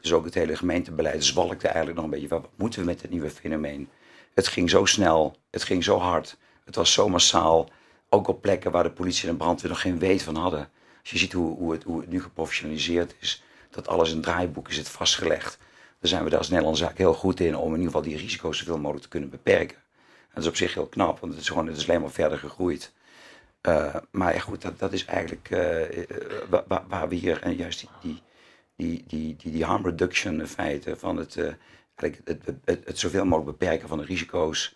Dus 0.00 0.12
ook 0.12 0.24
het 0.24 0.34
hele 0.34 0.56
gemeentebeleid 0.56 1.24
zwalkte 1.24 1.66
eigenlijk 1.66 1.96
nog 1.96 2.04
een 2.04 2.10
beetje. 2.10 2.28
Wat 2.28 2.48
moeten 2.56 2.80
we 2.80 2.86
met 2.86 3.00
dit 3.00 3.10
nieuwe 3.10 3.30
fenomeen? 3.30 3.88
Het 4.34 4.48
ging 4.48 4.70
zo 4.70 4.84
snel, 4.84 5.36
het 5.50 5.62
ging 5.62 5.84
zo 5.84 5.98
hard, 5.98 6.36
het 6.64 6.74
was 6.74 6.92
zo 6.92 7.08
massaal. 7.08 7.68
Ook 8.14 8.28
op 8.28 8.42
plekken 8.42 8.70
waar 8.70 8.82
de 8.82 8.90
politie 8.90 9.28
en 9.28 9.30
de 9.30 9.36
brandweer 9.36 9.70
nog 9.70 9.80
geen 9.80 9.98
weet 9.98 10.22
van 10.22 10.36
hadden. 10.36 10.70
Als 11.00 11.10
je 11.10 11.18
ziet 11.18 11.32
hoe, 11.32 11.56
hoe, 11.56 11.72
het, 11.72 11.82
hoe 11.82 12.04
nu 12.08 12.22
geprofessionaliseerd 12.22 13.14
is, 13.18 13.42
dat 13.70 13.88
alles 13.88 14.12
in 14.12 14.20
draaiboeken 14.20 14.74
zit 14.74 14.88
vastgelegd. 14.88 15.58
Dan 16.00 16.08
zijn 16.08 16.24
we 16.24 16.30
daar 16.30 16.38
als 16.38 16.48
Nederlandse 16.48 16.84
zaak 16.84 16.98
heel 16.98 17.14
goed 17.14 17.40
in 17.40 17.56
om 17.56 17.66
in 17.66 17.80
ieder 17.80 17.86
geval 17.86 18.02
die 18.02 18.16
risico's 18.16 18.58
zoveel 18.58 18.78
mogelijk 18.78 19.02
te 19.02 19.08
kunnen 19.08 19.30
beperken. 19.30 19.76
En 19.76 20.28
dat 20.34 20.42
is 20.42 20.48
op 20.48 20.56
zich 20.56 20.74
heel 20.74 20.86
knap, 20.86 21.20
want 21.20 21.32
het 21.32 21.42
is 21.42 21.48
gewoon 21.48 21.66
het 21.66 21.76
is 21.76 21.88
alleen 21.88 22.00
maar 22.00 22.10
verder 22.10 22.38
gegroeid. 22.38 22.92
Uh, 23.68 23.96
maar 24.10 24.40
goed, 24.40 24.62
dat, 24.62 24.78
dat 24.78 24.92
is 24.92 25.04
eigenlijk 25.04 25.50
uh, 25.50 26.04
waar, 26.48 26.84
waar, 26.88 27.08
we 27.08 27.14
hier 27.14 27.42
en 27.42 27.54
juist 27.54 27.80
die, 27.80 28.22
die, 28.76 29.04
die, 29.06 29.36
die, 29.36 29.52
die, 29.52 29.64
harm 29.64 29.84
reduction 29.84 30.46
feiten 30.46 30.98
van 30.98 31.16
het, 31.16 31.36
uh, 31.36 31.52
het, 31.94 32.20
het, 32.24 32.42
het, 32.64 32.84
het, 32.84 32.98
zoveel 32.98 33.24
mogelijk 33.24 33.58
beperken 33.58 33.88
van 33.88 33.98
de 33.98 34.04
risico's. 34.04 34.74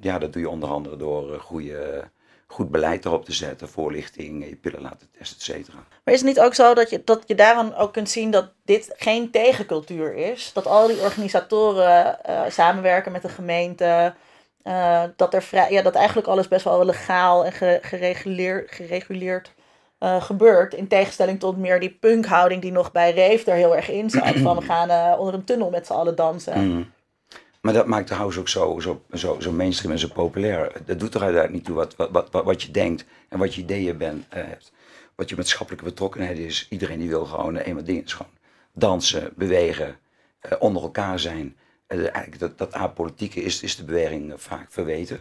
Ja, 0.00 0.18
dat 0.18 0.32
doe 0.32 0.42
je 0.42 0.48
onder 0.48 0.68
andere 0.68 0.96
door 0.96 1.40
goede, 1.40 2.04
goed 2.46 2.70
beleid 2.70 3.04
erop 3.04 3.24
te 3.24 3.32
zetten, 3.32 3.68
voorlichting, 3.68 4.48
je 4.48 4.56
pillen 4.56 4.80
laten 4.80 5.08
testen, 5.18 5.36
et 5.36 5.42
cetera. 5.42 5.76
Maar 6.04 6.14
is 6.14 6.20
het 6.20 6.28
niet 6.28 6.40
ook 6.40 6.54
zo 6.54 6.74
dat 6.74 6.90
je, 6.90 7.02
dat 7.04 7.22
je 7.26 7.34
daaraan 7.34 7.74
ook 7.74 7.92
kunt 7.92 8.10
zien 8.10 8.30
dat 8.30 8.52
dit 8.64 8.94
geen 8.96 9.30
tegencultuur 9.30 10.14
is? 10.14 10.50
Dat 10.54 10.66
al 10.66 10.86
die 10.86 11.00
organisatoren 11.00 12.18
samenwerken 12.48 13.12
met 13.12 13.22
de 13.22 13.28
gemeente 13.28 14.14
uh, 14.64 15.02
dat, 15.16 15.34
er 15.34 15.42
vrij, 15.42 15.70
ja, 15.70 15.82
dat 15.82 15.94
eigenlijk 15.94 16.28
alles 16.28 16.48
best 16.48 16.64
wel 16.64 16.84
legaal 16.84 17.44
en 17.44 17.52
gereguleerd, 17.82 18.72
gereguleerd 18.72 19.52
uh, 20.00 20.22
gebeurt. 20.22 20.74
In 20.74 20.88
tegenstelling 20.88 21.40
tot 21.40 21.56
meer 21.56 21.80
die 21.80 21.96
punkhouding 22.00 22.62
die 22.62 22.72
nog 22.72 22.92
bij 22.92 23.12
Reef 23.12 23.46
er 23.46 23.54
heel 23.54 23.76
erg 23.76 23.90
in 23.90 24.10
zat. 24.10 24.36
van 24.36 24.56
we 24.56 24.62
gaan 24.62 24.90
uh, 24.90 25.18
onder 25.18 25.34
een 25.34 25.44
tunnel 25.44 25.70
met 25.70 25.86
z'n 25.86 25.92
allen 25.92 26.16
dansen. 26.16 26.64
Mm. 26.64 26.92
Maar 27.62 27.72
dat 27.72 27.86
maakt 27.86 28.08
de 28.08 28.14
house 28.14 28.40
ook 28.40 28.48
zo, 28.48 28.80
zo, 28.80 29.02
zo, 29.12 29.40
zo 29.40 29.52
mainstream 29.52 29.92
en 29.92 29.98
zo 29.98 30.08
populair. 30.08 30.72
Dat 30.84 31.00
doet 31.00 31.14
er 31.14 31.22
uiteindelijk 31.22 31.52
niet 31.52 31.64
toe 31.64 31.74
wat, 31.74 31.96
wat, 31.96 32.30
wat, 32.30 32.44
wat 32.44 32.62
je 32.62 32.70
denkt 32.70 33.04
en 33.28 33.38
wat 33.38 33.54
je 33.54 33.60
ideeën 33.60 33.98
bent, 33.98 34.24
hebt. 34.28 34.72
Wat 35.14 35.28
je 35.28 35.36
maatschappelijke 35.36 35.84
betrokkenheid 35.84 36.38
is. 36.38 36.66
Iedereen 36.70 36.98
die 36.98 37.08
wil 37.08 37.24
gewoon 37.24 37.56
eenmaal 37.56 37.84
dingen. 37.84 38.08
Gewoon 38.08 38.32
dansen, 38.72 39.32
bewegen, 39.36 39.98
onder 40.58 40.82
elkaar 40.82 41.18
zijn. 41.18 41.56
Eh, 41.86 41.98
eigenlijk 41.98 42.38
dat, 42.38 42.58
dat 42.58 42.72
apolitieke 42.72 43.42
is, 43.42 43.62
is 43.62 43.76
de 43.76 43.84
beweging 43.84 44.32
eh, 44.32 44.38
vaak 44.38 44.66
verweten. 44.72 45.20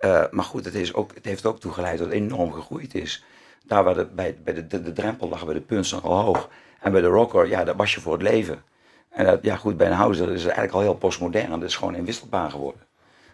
Uh, 0.00 0.24
maar 0.30 0.44
goed, 0.44 0.64
het, 0.64 0.74
is 0.74 0.94
ook, 0.94 1.14
het 1.14 1.24
heeft 1.24 1.46
ook 1.46 1.60
toegeleid 1.60 1.98
dat 1.98 2.06
het 2.06 2.16
enorm 2.16 2.52
gegroeid 2.52 2.94
is. 2.94 3.24
Daar 3.66 3.84
waar 3.84 3.94
de, 3.94 4.04
bij, 4.04 4.36
bij 4.44 4.54
de, 4.54 4.66
de, 4.66 4.92
drempel 4.92 5.28
lag 5.28 5.44
bij 5.44 5.54
de 5.54 5.60
punts 5.60 6.02
al 6.02 6.22
hoog. 6.22 6.48
En 6.80 6.92
bij 6.92 7.00
de 7.00 7.06
rocker, 7.06 7.48
ja, 7.48 7.64
dat 7.64 7.76
was 7.76 7.94
je 7.94 8.00
voor 8.00 8.12
het 8.12 8.22
leven. 8.22 8.62
En 9.12 9.24
dat, 9.24 9.38
ja, 9.42 9.56
goed, 9.56 9.76
bij 9.76 9.86
een 9.86 9.92
house 9.92 10.22
is 10.22 10.28
het 10.28 10.52
eigenlijk 10.52 10.72
al 10.72 10.80
heel 10.80 10.94
postmodern. 10.94 11.50
Dat 11.50 11.62
is 11.62 11.76
gewoon 11.76 11.94
inwisselbaar 11.94 12.50
geworden. 12.50 12.86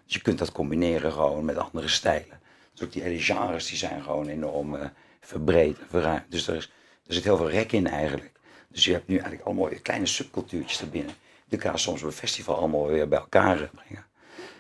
Dus 0.05 0.15
je 0.15 0.23
kunt 0.23 0.39
dat 0.39 0.53
combineren 0.53 1.13
gewoon 1.13 1.45
met 1.45 1.57
andere 1.57 1.89
stijlen. 1.89 2.41
Dus 2.73 2.87
ook 2.87 2.93
die 2.93 3.03
hele 3.03 3.21
genres 3.21 3.67
die 3.67 3.77
zijn 3.77 4.03
gewoon 4.03 4.27
enorm 4.27 4.75
uh, 4.75 4.81
verbreed 5.21 5.79
en 5.79 5.87
verruimd. 5.89 6.25
Dus 6.29 6.49
er, 6.49 6.57
is, 6.57 6.73
er 7.07 7.15
zit 7.15 7.25
heel 7.25 7.37
veel 7.37 7.51
rek 7.51 7.73
in 7.73 7.87
eigenlijk. 7.87 8.33
Dus 8.69 8.85
je 8.85 8.93
hebt 8.93 9.09
nu 9.09 9.15
eigenlijk 9.15 9.45
allemaal 9.45 9.69
kleine 9.83 10.07
subcultuurtjes 10.07 10.81
erbinnen 10.81 11.15
die 11.49 11.59
elkaar 11.59 11.79
soms 11.79 12.03
op 12.03 12.07
een 12.07 12.13
festival 12.13 12.57
allemaal 12.57 12.87
weer 12.87 13.09
bij 13.09 13.19
elkaar 13.19 13.71
brengen. 13.75 14.07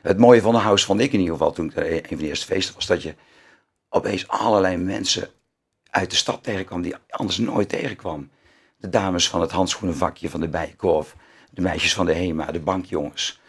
Het 0.03 0.19
mooie 0.19 0.41
van 0.41 0.53
de 0.53 0.59
house 0.59 0.85
vond 0.85 1.01
ik 1.01 1.13
in 1.13 1.19
ieder 1.19 1.35
geval 1.35 1.53
toen 1.53 1.67
ik 1.67 1.77
een 1.77 2.03
van 2.09 2.17
de 2.17 2.27
eerste 2.27 2.47
feesten 2.47 2.75
was, 2.75 2.87
dat 2.87 3.03
je 3.03 3.15
opeens 3.89 4.29
allerlei 4.29 4.77
mensen 4.77 5.29
uit 5.91 6.11
de 6.11 6.17
stad 6.17 6.43
tegenkwam 6.43 6.83
die 6.83 6.95
anders 7.09 7.39
nooit 7.39 7.69
tegenkwam. 7.69 8.31
De 8.79 8.89
dames 8.89 9.29
van 9.29 9.41
het 9.41 9.51
handschoenenvakje 9.51 10.31
van 10.31 10.41
de 10.41 10.49
Bijenkorf, 10.49 11.15
de 11.51 11.61
meisjes 11.61 11.95
van 11.95 12.07
de 12.07 12.15
HEMA, 12.15 12.45
de 12.45 12.61
bankjongens. 12.61 13.41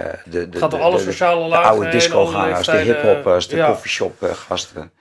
Uh, 0.00 0.06
de, 0.24 0.48
de, 0.48 0.58
Gaat 0.58 0.70
de, 0.70 0.78
alle 0.78 0.98
sociale 0.98 1.48
lagen 1.48 1.70
de 1.70 1.76
oude 1.76 1.90
discogangers, 1.90 2.66
de 2.66 2.76
hiphoppers, 2.76 3.48
de 3.48 3.56
ja. 3.56 3.66
coffeeshopgasten. 3.66 4.92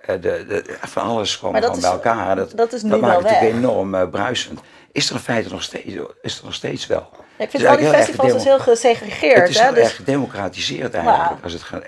Uh, 0.00 0.06
de, 0.06 0.20
de, 0.20 0.76
van 0.80 1.02
alles 1.02 1.38
kwam 1.38 1.54
gewoon 1.54 1.80
bij 1.80 1.90
elkaar. 1.90 2.36
Dat, 2.36 2.52
dat 2.56 2.72
is 2.72 2.82
nu 2.82 2.90
dat 2.90 3.00
maakt 3.00 3.14
het 3.14 3.24
natuurlijk 3.24 3.56
enorm 3.56 3.94
uh, 3.94 4.08
bruisend. 4.08 4.60
Is 4.92 5.08
er 5.08 5.14
in 5.14 5.20
feite 5.20 5.48
nog 5.50 5.62
steeds, 5.62 5.94
is 6.22 6.38
er 6.38 6.44
nog 6.44 6.54
steeds 6.54 6.86
wel. 6.86 7.08
Ja, 7.36 7.44
ik 7.44 7.50
vind 7.50 7.66
al 7.66 7.76
die 7.76 7.88
festivals 7.88 8.32
dus 8.32 8.44
heel 8.44 8.58
gesegregeerd. 8.58 9.40
Het 9.40 9.48
is 9.48 9.58
hè? 9.58 9.72
Dus... 9.72 9.82
echt 9.82 9.92
gedemocratiseerd 9.92 10.94
eigenlijk. 10.94 11.42
Als 11.42 11.52
het 11.52 11.62
gaat, 11.62 11.84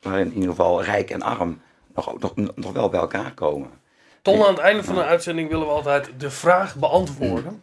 waarin 0.00 0.26
in 0.26 0.34
ieder 0.34 0.50
geval 0.50 0.82
rijk 0.82 1.10
en 1.10 1.22
arm 1.22 1.62
nog, 1.94 2.18
nog, 2.18 2.34
nog 2.54 2.72
wel 2.72 2.88
bij 2.88 3.00
elkaar 3.00 3.34
komen. 3.34 3.70
Ton, 4.22 4.42
aan 4.42 4.48
het 4.54 4.58
einde 4.58 4.84
van 4.84 4.94
de 4.94 5.04
uitzending 5.04 5.48
willen 5.48 5.66
we 5.66 5.72
altijd 5.72 6.10
de 6.18 6.30
vraag 6.30 6.74
beantwoorden. 6.74 7.62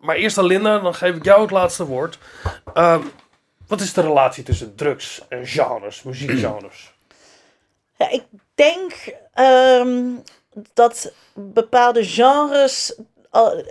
Maar 0.00 0.16
eerst 0.16 0.38
aan 0.38 0.44
Linda, 0.46 0.78
dan 0.78 0.94
geef 0.94 1.14
ik 1.16 1.24
jou 1.24 1.40
het 1.42 1.50
laatste 1.50 1.84
woord. 1.86 2.18
Uh, 2.74 2.98
wat 3.66 3.80
is 3.80 3.92
de 3.92 4.00
relatie 4.00 4.44
tussen 4.44 4.74
drugs 4.74 5.22
en 5.28 5.46
genres, 5.46 6.02
muziekgenres? 6.02 6.92
Ja, 7.96 8.10
ik 8.10 8.22
denk 8.54 8.92
um, 9.38 10.22
dat 10.72 11.12
bepaalde 11.34 12.04
genres. 12.04 12.94
al- 13.30 13.64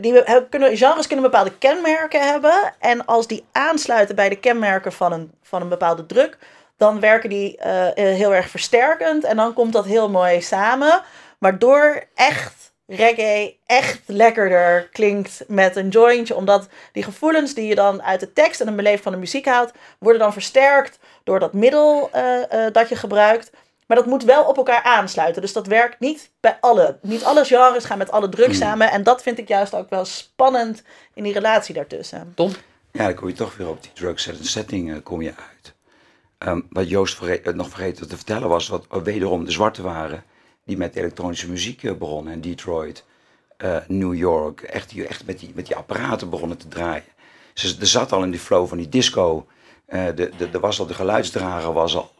Die 0.00 0.22
kunnen, 0.48 0.76
genres 0.76 1.06
kunnen 1.06 1.24
bepaalde 1.30 1.52
kenmerken 1.58 2.28
hebben. 2.30 2.74
En 2.78 3.06
als 3.06 3.26
die 3.26 3.44
aansluiten 3.52 4.14
bij 4.14 4.28
de 4.28 4.36
kenmerken 4.36 4.92
van 4.92 5.12
een, 5.12 5.32
van 5.42 5.62
een 5.62 5.68
bepaalde 5.68 6.06
druk, 6.06 6.38
dan 6.76 7.00
werken 7.00 7.28
die 7.30 7.56
eh, 7.56 7.86
eh, 7.88 7.94
heel 8.16 8.34
erg 8.34 8.48
versterkend. 8.48 9.24
En 9.24 9.36
dan 9.36 9.52
komt 9.54 9.72
dat 9.72 9.84
heel 9.84 10.08
mooi 10.10 10.40
samen. 10.42 11.02
Waardoor 11.40 12.02
echt 12.14 12.72
reggae 12.86 13.56
echt 13.66 14.00
lekkerder 14.06 14.88
klinkt 14.92 15.44
met 15.48 15.76
een 15.76 15.88
jointje. 15.88 16.34
Omdat 16.34 16.68
die 16.92 17.02
gevoelens 17.02 17.54
die 17.54 17.66
je 17.66 17.74
dan 17.74 18.02
uit 18.02 18.20
de 18.20 18.32
tekst 18.32 18.60
en 18.60 18.68
een 18.68 18.76
beleving 18.76 19.02
van 19.02 19.12
de 19.12 19.18
muziek 19.18 19.44
haalt, 19.46 19.72
worden 19.98 20.20
dan 20.20 20.32
versterkt 20.32 20.98
door 21.24 21.38
dat 21.40 21.52
middel 21.52 22.08
eh, 22.12 22.66
eh, 22.66 22.72
dat 22.72 22.88
je 22.88 22.96
gebruikt. 22.96 23.50
Maar 23.86 23.96
dat 23.96 24.06
moet 24.06 24.24
wel 24.24 24.44
op 24.44 24.56
elkaar 24.56 24.82
aansluiten. 24.82 25.42
Dus 25.42 25.52
dat 25.52 25.66
werkt 25.66 26.00
niet 26.00 26.30
bij 26.40 26.56
alle. 26.60 26.98
Niet 27.02 27.24
alle 27.24 27.44
genres 27.44 27.84
gaan 27.84 27.98
met 27.98 28.10
alle 28.10 28.28
druk 28.28 28.54
samen. 28.54 28.90
En 28.90 29.02
dat 29.02 29.22
vind 29.22 29.38
ik 29.38 29.48
juist 29.48 29.74
ook 29.74 29.90
wel 29.90 30.04
spannend 30.04 30.82
in 31.14 31.22
die 31.22 31.32
relatie 31.32 31.74
daartussen. 31.74 32.32
Tom? 32.36 32.50
Ja, 32.92 33.04
dan 33.04 33.14
kom 33.14 33.28
je 33.28 33.34
toch 33.34 33.56
weer 33.56 33.68
op 33.68 33.82
die 33.82 33.92
drug 33.94 34.20
set- 34.20 34.46
setting 34.46 34.92
eh, 34.92 34.96
kom 35.02 35.22
je 35.22 35.32
uit. 35.36 35.74
Ehm, 36.38 36.60
wat 36.70 36.88
Joost 36.88 37.16
verge- 37.16 37.52
nog 37.52 37.68
vergeten 37.68 38.08
te 38.08 38.16
vertellen 38.16 38.48
was, 38.48 38.68
wat 38.68 38.86
wederom 39.02 39.44
de 39.44 39.50
zwarte 39.50 39.82
waren, 39.82 40.24
die 40.70 40.78
met 40.78 40.96
elektronische 40.96 41.50
muziek 41.50 41.82
eh, 41.82 41.92
begonnen 41.92 42.32
in 42.32 42.40
Detroit, 42.40 43.04
eh, 43.56 43.76
New 43.86 44.14
York, 44.14 44.60
echt, 44.60 44.90
die, 44.90 45.06
echt 45.06 45.26
met, 45.26 45.38
die, 45.38 45.52
met 45.54 45.66
die 45.66 45.76
apparaten 45.76 46.30
begonnen 46.30 46.56
te 46.56 46.68
draaien. 46.68 47.04
Ze, 47.54 47.76
er 47.80 47.86
zat 47.86 48.12
al 48.12 48.22
in 48.22 48.30
die 48.30 48.40
flow 48.40 48.68
van 48.68 48.78
die 48.78 48.88
disco, 48.88 49.46
eh, 49.86 50.06
de, 50.14 50.30
de, 50.36 50.50
de, 50.50 50.60
was 50.60 50.80
al, 50.80 50.86
de 50.86 50.94
geluidsdrager 50.94 51.72
was 51.72 51.96
al, 51.96 52.12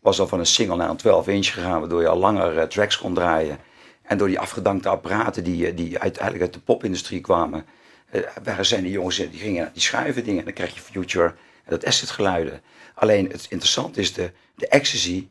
was 0.00 0.20
al 0.20 0.26
van 0.26 0.38
een 0.38 0.46
single 0.46 0.76
naar 0.76 0.90
een 0.90 0.96
12 0.96 1.28
inch 1.28 1.52
gegaan, 1.52 1.80
waardoor 1.80 2.00
je 2.00 2.08
al 2.08 2.18
langer 2.18 2.68
tracks 2.68 2.98
kon 2.98 3.14
draaien. 3.14 3.58
En 4.02 4.18
door 4.18 4.28
die 4.28 4.38
afgedankte 4.38 4.88
apparaten 4.88 5.44
die, 5.44 5.74
die 5.74 5.98
uiteindelijk 5.98 6.44
uit 6.44 6.52
de 6.52 6.60
popindustrie 6.60 7.20
kwamen, 7.20 7.64
waren 8.42 8.66
zijn 8.66 8.82
die 8.82 8.92
jongens 8.92 9.16
die 9.16 9.38
gingen 9.38 9.70
die 9.72 9.82
schuiven 9.82 10.24
dingen. 10.24 10.38
En 10.38 10.44
dan 10.44 10.54
krijg 10.54 10.74
je 10.74 10.80
Future 10.80 11.26
en 11.64 11.70
dat 11.70 11.86
acid 11.86 12.10
geluiden. 12.10 12.60
Alleen 12.94 13.30
het 13.30 13.46
interessante 13.48 14.00
is, 14.00 14.12
de, 14.12 14.32
de 14.54 14.68
ecstasy 14.68 15.28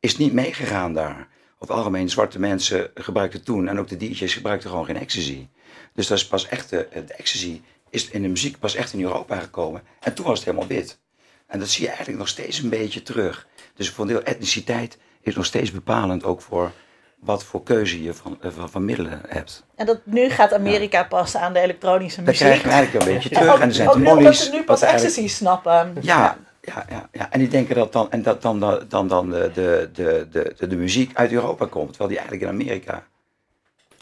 is 0.00 0.16
niet 0.16 0.32
meegegaan 0.32 0.92
daar. 0.92 1.28
Over 1.58 1.74
het 1.74 1.84
algemeen, 1.84 2.08
zwarte 2.10 2.38
mensen 2.38 2.90
gebruikten 2.94 3.44
toen, 3.44 3.68
en 3.68 3.78
ook 3.78 3.88
de 3.88 3.96
DJ's 3.96 4.32
gebruikten 4.34 4.70
gewoon 4.70 4.84
geen 4.84 4.96
ecstasy. 5.00 5.46
Dus 5.94 6.06
dat 6.06 6.18
is 6.18 6.26
pas 6.26 6.48
echt, 6.48 6.70
de, 6.70 6.88
de 7.06 7.14
ecstasy 7.14 7.60
is 7.90 8.08
in 8.10 8.22
de 8.22 8.28
muziek 8.28 8.58
pas 8.58 8.74
echt 8.74 8.92
in 8.92 9.02
Europa 9.02 9.38
gekomen. 9.38 9.82
En 10.00 10.14
toen 10.14 10.24
was 10.26 10.38
het 10.38 10.44
helemaal 10.46 10.68
wit. 10.68 10.98
En 11.46 11.58
dat 11.58 11.68
zie 11.68 11.82
je 11.82 11.88
eigenlijk 11.88 12.18
nog 12.18 12.28
steeds 12.28 12.58
een 12.58 12.68
beetje 12.68 13.02
terug. 13.02 13.46
Dus 13.74 13.90
voor 13.90 14.04
een 14.04 14.10
deel 14.10 14.22
etniciteit 14.22 14.98
is 15.22 15.34
nog 15.34 15.44
steeds 15.44 15.70
bepalend 15.70 16.24
ook 16.24 16.42
voor 16.42 16.72
wat 17.20 17.44
voor 17.44 17.62
keuze 17.62 18.02
je 18.02 18.14
van, 18.14 18.38
eh, 18.42 18.50
van, 18.50 18.70
van 18.70 18.84
middelen 18.84 19.20
hebt. 19.28 19.64
En 19.74 19.86
dat 19.86 20.00
nu 20.04 20.28
gaat 20.30 20.52
Amerika 20.52 21.04
pas 21.04 21.36
aan 21.36 21.52
de 21.52 21.58
elektronische 21.60 22.22
Dat 22.22 22.26
muziek. 22.26 22.46
krijg 22.46 22.62
je 22.62 22.68
eigenlijk 22.68 23.04
een 23.06 23.12
beetje 23.14 23.28
terug. 23.38 23.52
Ook, 23.54 23.58
en 23.60 23.68
er 23.68 23.74
zijn 23.74 23.88
ook 23.88 23.94
de 23.94 24.00
nu, 24.00 24.14
nu 24.58 24.64
pas 24.64 24.82
eigenlijk- 24.82 24.88
ecstasy 25.16 25.28
snappen. 25.28 25.96
Ja, 26.00 26.38
ja, 26.74 26.84
ja, 26.88 27.08
ja. 27.12 27.30
En 27.30 27.38
die 27.38 27.48
denken 27.48 27.74
dat 27.74 27.92
dan, 27.92 28.10
en 28.10 28.22
dat 28.22 28.42
dan, 28.42 28.60
dan, 28.60 28.84
dan, 28.88 29.08
dan 29.08 29.30
de, 29.30 29.50
de, 29.54 29.90
de, 29.92 30.26
de, 30.30 30.54
de, 30.56 30.66
de 30.66 30.76
muziek 30.76 31.10
uit 31.14 31.32
Europa 31.32 31.66
komt. 31.66 31.88
Terwijl 31.88 32.08
die 32.08 32.18
eigenlijk 32.18 32.50
in 32.50 32.54
Amerika 32.60 33.04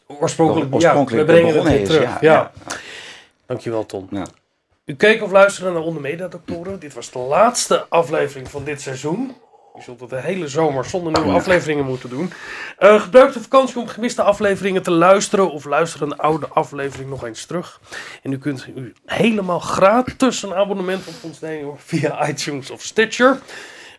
Oorspronkelijk, 0.06 0.74
oorspronkelijk 0.74 1.28
ja, 1.28 1.34
we 1.34 1.40
brengen 1.40 1.72
het 1.72 1.80
is. 1.80 1.88
terug. 1.88 2.02
Ja, 2.02 2.18
Ja, 2.20 2.32
ja. 2.32 2.52
Dankjewel, 3.46 3.86
Tom. 3.86 4.06
Ja. 4.10 4.26
U 4.84 4.94
keek 4.94 5.22
of 5.22 5.30
luisterde 5.30 5.72
naar 5.72 5.82
Onder 5.82 6.02
Media 6.02 6.28
Doctoren. 6.28 6.80
Dit 6.80 6.94
was 6.94 7.10
de 7.10 7.18
laatste 7.18 7.86
aflevering 7.88 8.50
van 8.50 8.64
dit 8.64 8.80
seizoen. 8.80 9.36
U 9.78 9.82
zult 9.82 10.00
het 10.00 10.10
de 10.10 10.20
hele 10.20 10.48
zomer 10.48 10.84
zonder 10.84 11.12
nieuwe 11.12 11.38
afleveringen 11.38 11.84
moeten 11.84 12.08
doen. 12.08 12.32
Eh, 12.78 13.00
gebruik 13.00 13.32
de 13.32 13.40
vakantie 13.40 13.80
om 13.80 13.88
gemiste 13.88 14.22
afleveringen 14.22 14.82
te 14.82 14.90
luisteren. 14.90 15.50
Of 15.50 15.64
luister 15.64 16.02
een 16.02 16.16
oude 16.16 16.48
aflevering 16.48 17.10
nog 17.10 17.24
eens 17.24 17.44
terug. 17.44 17.80
En 18.22 18.32
u 18.32 18.38
kunt 18.38 18.66
u 18.76 18.92
helemaal 19.04 19.60
gratis 19.60 20.42
een 20.42 20.54
abonnement 20.54 21.06
op 21.06 21.14
ons 21.22 21.40
nemen 21.40 21.74
via 21.78 22.18
iTunes 22.28 22.70
of 22.70 22.82
Stitcher. 22.82 23.38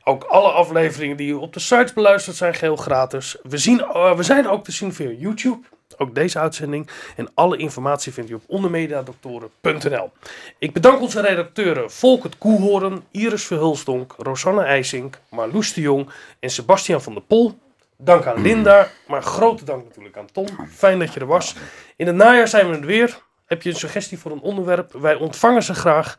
Ook 0.03 0.23
alle 0.23 0.49
afleveringen 0.49 1.17
die 1.17 1.29
u 1.29 1.33
op 1.33 1.53
de 1.53 1.59
sites 1.59 1.93
beluistert 1.93 2.35
zijn 2.35 2.53
geheel 2.53 2.75
gratis. 2.75 3.37
We, 3.43 3.57
zien, 3.57 3.81
eh, 3.81 4.15
we 4.15 4.23
zijn 4.23 4.47
ook 4.47 4.63
te 4.63 4.71
zien 4.71 4.93
via 4.93 5.09
YouTube. 5.09 5.59
Ook 5.97 6.15
deze 6.15 6.39
uitzending. 6.39 6.89
En 7.15 7.29
alle 7.33 7.57
informatie 7.57 8.13
vindt 8.13 8.29
u 8.29 8.33
op 8.33 8.43
ondermediadoktoren.nl. 8.47 10.11
Ik 10.57 10.73
bedank 10.73 11.01
onze 11.01 11.21
redacteuren 11.21 11.91
Volkert 11.91 12.37
Koehoorn, 12.37 13.03
Iris 13.11 13.45
Verhulstonk, 13.45 14.15
Rosanne 14.17 14.63
IJsink, 14.63 15.19
Marloes 15.29 15.73
de 15.73 15.81
Jong 15.81 16.09
en 16.39 16.49
Sebastian 16.49 17.01
van 17.01 17.13
der 17.13 17.23
Pol. 17.23 17.59
Dank 17.97 18.25
aan 18.25 18.41
Linda, 18.41 18.87
maar 19.07 19.23
grote 19.23 19.65
dank 19.65 19.83
natuurlijk 19.83 20.17
aan 20.17 20.31
Tom. 20.31 20.47
Fijn 20.71 20.99
dat 20.99 21.13
je 21.13 21.19
er 21.19 21.25
was. 21.25 21.55
In 21.95 22.07
het 22.07 22.15
najaar 22.15 22.47
zijn 22.47 22.69
we 22.69 22.75
er 22.77 22.85
weer. 22.85 23.25
Heb 23.45 23.61
je 23.61 23.69
een 23.69 23.75
suggestie 23.75 24.19
voor 24.19 24.31
een 24.31 24.41
onderwerp? 24.41 24.93
Wij 24.93 25.15
ontvangen 25.15 25.63
ze 25.63 25.73
graag. 25.73 26.17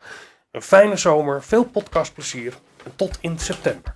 Een 0.51 0.61
fijne 0.61 0.97
zomer, 0.97 1.43
veel 1.43 1.63
podcastplezier 1.63 2.53
en 2.83 2.91
tot 2.95 3.17
in 3.21 3.39
september. 3.39 3.95